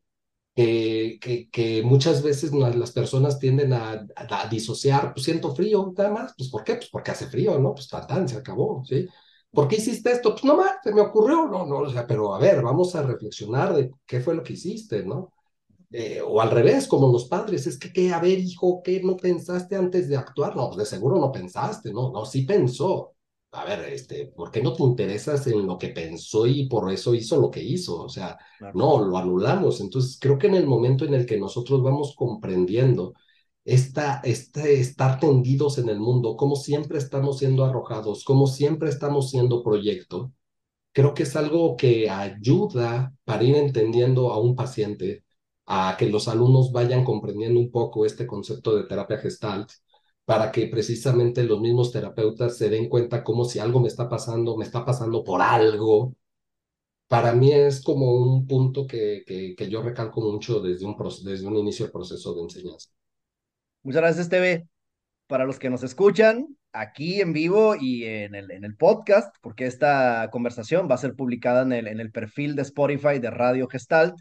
[0.55, 4.07] que, que, muchas veces las personas tienden a,
[4.51, 6.77] disociar, pues siento frío, nada más, pues ¿por qué?
[6.77, 7.75] Pues porque hace frío, ¿no?
[7.75, 9.07] Pues tan, se acabó, ¿sí?
[9.53, 10.33] ¿Por qué hiciste esto?
[10.33, 13.03] Pues no más, se me ocurrió, no, no, o sea, pero a ver, vamos a
[13.03, 15.33] reflexionar de qué fue lo que hiciste, ¿no?
[15.91, 18.13] Eh, o al revés, como los padres, es que, ¿qué?
[18.13, 20.57] A ver, hijo, ¿qué no pensaste antes de actuar?
[20.57, 23.14] No, pues de seguro no pensaste, no, no, sí pensó,
[23.55, 27.15] a ver, este, ¿por qué no te interesas en lo que pensó y por eso
[27.15, 28.03] hizo lo que hizo?
[28.03, 28.39] O sea,
[28.75, 29.81] no, lo anulamos.
[29.81, 33.15] Entonces, creo que en el momento en el que nosotros vamos comprendiendo
[33.65, 39.31] esta, este estar tendidos en el mundo, cómo siempre estamos siendo arrojados, cómo siempre estamos
[39.31, 40.33] siendo proyecto,
[40.93, 45.25] creo que es algo que ayuda para ir entendiendo a un paciente
[45.67, 49.71] a que los alumnos vayan comprendiendo un poco este concepto de terapia gestalt
[50.25, 54.57] para que precisamente los mismos terapeutas se den cuenta como si algo me está pasando,
[54.57, 56.15] me está pasando por algo.
[57.09, 61.57] Para mí es como un punto que, que, yo recalco mucho desde un, desde un
[61.57, 62.89] inicio del proceso de enseñanza.
[63.83, 64.67] Muchas gracias, TV.
[65.27, 69.67] Para los que nos escuchan aquí en vivo y en el, en el podcast, porque
[69.67, 73.69] esta conversación va a ser publicada en el, en el perfil de Spotify de Radio
[73.69, 74.15] Gestalt,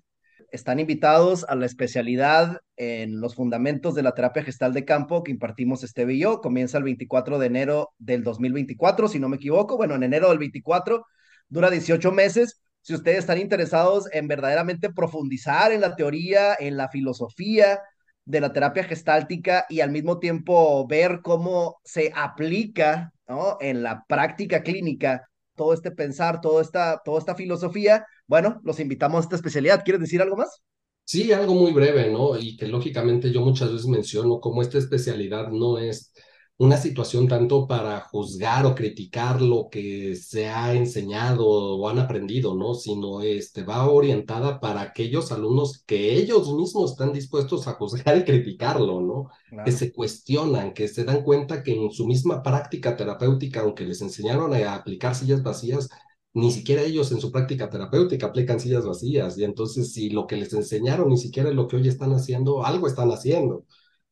[0.53, 5.31] están invitados a la especialidad en los fundamentos de la terapia gestal de campo que
[5.31, 6.41] impartimos Esteve y yo.
[6.41, 9.77] Comienza el 24 de enero del 2024, si no me equivoco.
[9.77, 11.07] Bueno, en enero del 24,
[11.49, 12.61] dura 18 meses.
[12.81, 17.79] Si ustedes están interesados en verdaderamente profundizar en la teoría, en la filosofía
[18.23, 23.57] de la terapia gestáltica y al mismo tiempo ver cómo se aplica ¿no?
[23.59, 29.19] en la práctica clínica todo este pensar, toda esta, toda esta filosofía, bueno, los invitamos
[29.19, 29.83] a esta especialidad.
[29.83, 30.61] ¿Quieres decir algo más?
[31.05, 32.37] Sí, algo muy breve, ¿no?
[32.37, 36.13] Y que lógicamente yo muchas veces menciono como esta especialidad no es
[36.57, 42.55] una situación tanto para juzgar o criticar lo que se ha enseñado o han aprendido,
[42.55, 42.73] ¿no?
[42.75, 48.23] Sino este, va orientada para aquellos alumnos que ellos mismos están dispuestos a juzgar y
[48.23, 49.29] criticarlo, ¿no?
[49.49, 49.65] Claro.
[49.65, 54.01] Que se cuestionan, que se dan cuenta que en su misma práctica terapéutica, aunque les
[54.01, 55.89] enseñaron a aplicar sillas vacías,
[56.33, 59.37] ni siquiera ellos en su práctica terapéutica aplican sillas vacías.
[59.37, 62.65] Y entonces, si lo que les enseñaron ni siquiera es lo que hoy están haciendo,
[62.65, 63.65] algo están haciendo.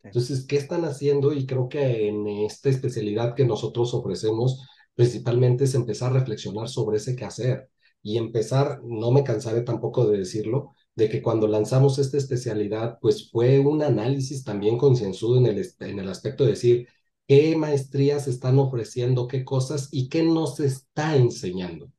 [0.03, 1.33] Entonces, ¿qué están haciendo?
[1.33, 4.61] Y creo que en esta especialidad que nosotros ofrecemos,
[4.95, 7.69] principalmente es empezar a reflexionar sobre ese qué hacer
[8.03, 13.29] y empezar, no me cansaré tampoco de decirlo, de que cuando lanzamos esta especialidad, pues
[13.31, 16.87] fue un análisis también concienzudo en el, en el aspecto de decir
[17.27, 21.91] qué maestrías están ofreciendo, qué cosas y qué nos está enseñando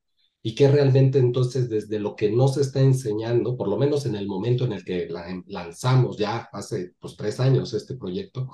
[0.42, 4.26] y que realmente entonces desde lo que nos está enseñando, por lo menos en el
[4.26, 8.48] momento en el que la, lanzamos ya hace pues tres años este proyecto,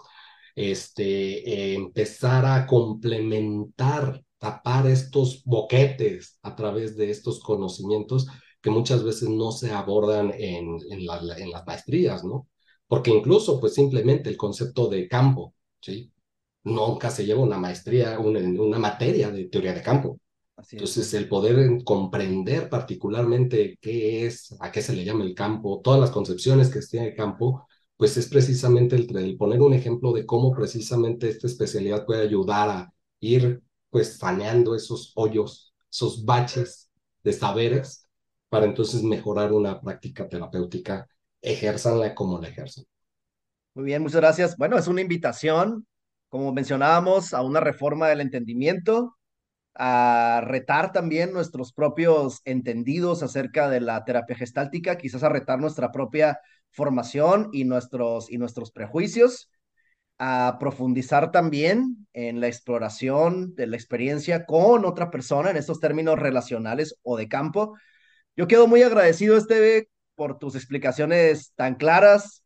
[0.55, 8.27] este, empezar a complementar, tapar estos boquetes a través de estos conocimientos
[8.61, 12.49] que muchas veces no se abordan en, en las maestrías, ¿no?
[12.87, 16.13] Porque incluso pues simplemente el concepto de campo, ¿sí?
[16.65, 20.21] Nunca se lleva una maestría, una, una materia de teoría de campo
[20.73, 26.01] entonces, el poder comprender particularmente qué es, a qué se le llama el campo, todas
[26.01, 27.67] las concepciones que tiene el campo,
[27.97, 32.93] pues es precisamente el, poner un ejemplo de cómo precisamente esta especialidad puede ayudar a
[33.21, 36.91] ir pues saneando esos hoyos, esos baches
[37.23, 38.09] de saberes,
[38.49, 41.07] para entonces mejorar una práctica terapéutica,
[41.41, 42.85] ejérzanla como la ejercen.
[43.75, 44.57] Muy bien, muchas gracias.
[44.57, 45.87] Bueno, es una invitación,
[46.29, 49.18] como mencionábamos, a una reforma del entendimiento,
[49.79, 55.93] a retar también nuestros propios entendidos acerca de la terapia gestáltica, quizás a retar nuestra
[55.93, 56.41] propia
[56.73, 59.51] formación y nuestros, y nuestros prejuicios,
[60.19, 66.19] a profundizar también en la exploración de la experiencia con otra persona en estos términos
[66.19, 67.77] relacionales o de campo.
[68.37, 72.43] Yo quedo muy agradecido, Esteve, por tus explicaciones tan claras.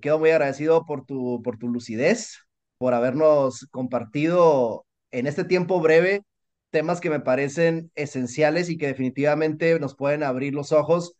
[0.00, 2.38] Quedo muy agradecido por tu, por tu lucidez,
[2.78, 6.22] por habernos compartido en este tiempo breve
[6.76, 11.14] temas que me parecen esenciales y que definitivamente nos pueden abrir los ojos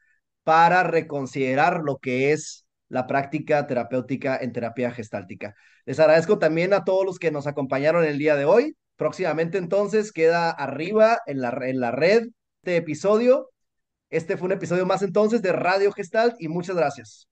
[0.44, 5.54] para reconsiderar lo que es la práctica terapéutica en terapia gestáltica.
[5.86, 8.76] Les agradezco también a todos los que nos acompañaron el día de hoy.
[8.96, 12.28] Próximamente entonces queda arriba en la, en la red
[12.58, 13.50] este episodio.
[14.10, 17.28] Este fue un episodio más entonces de Radio Gestalt y muchas gracias.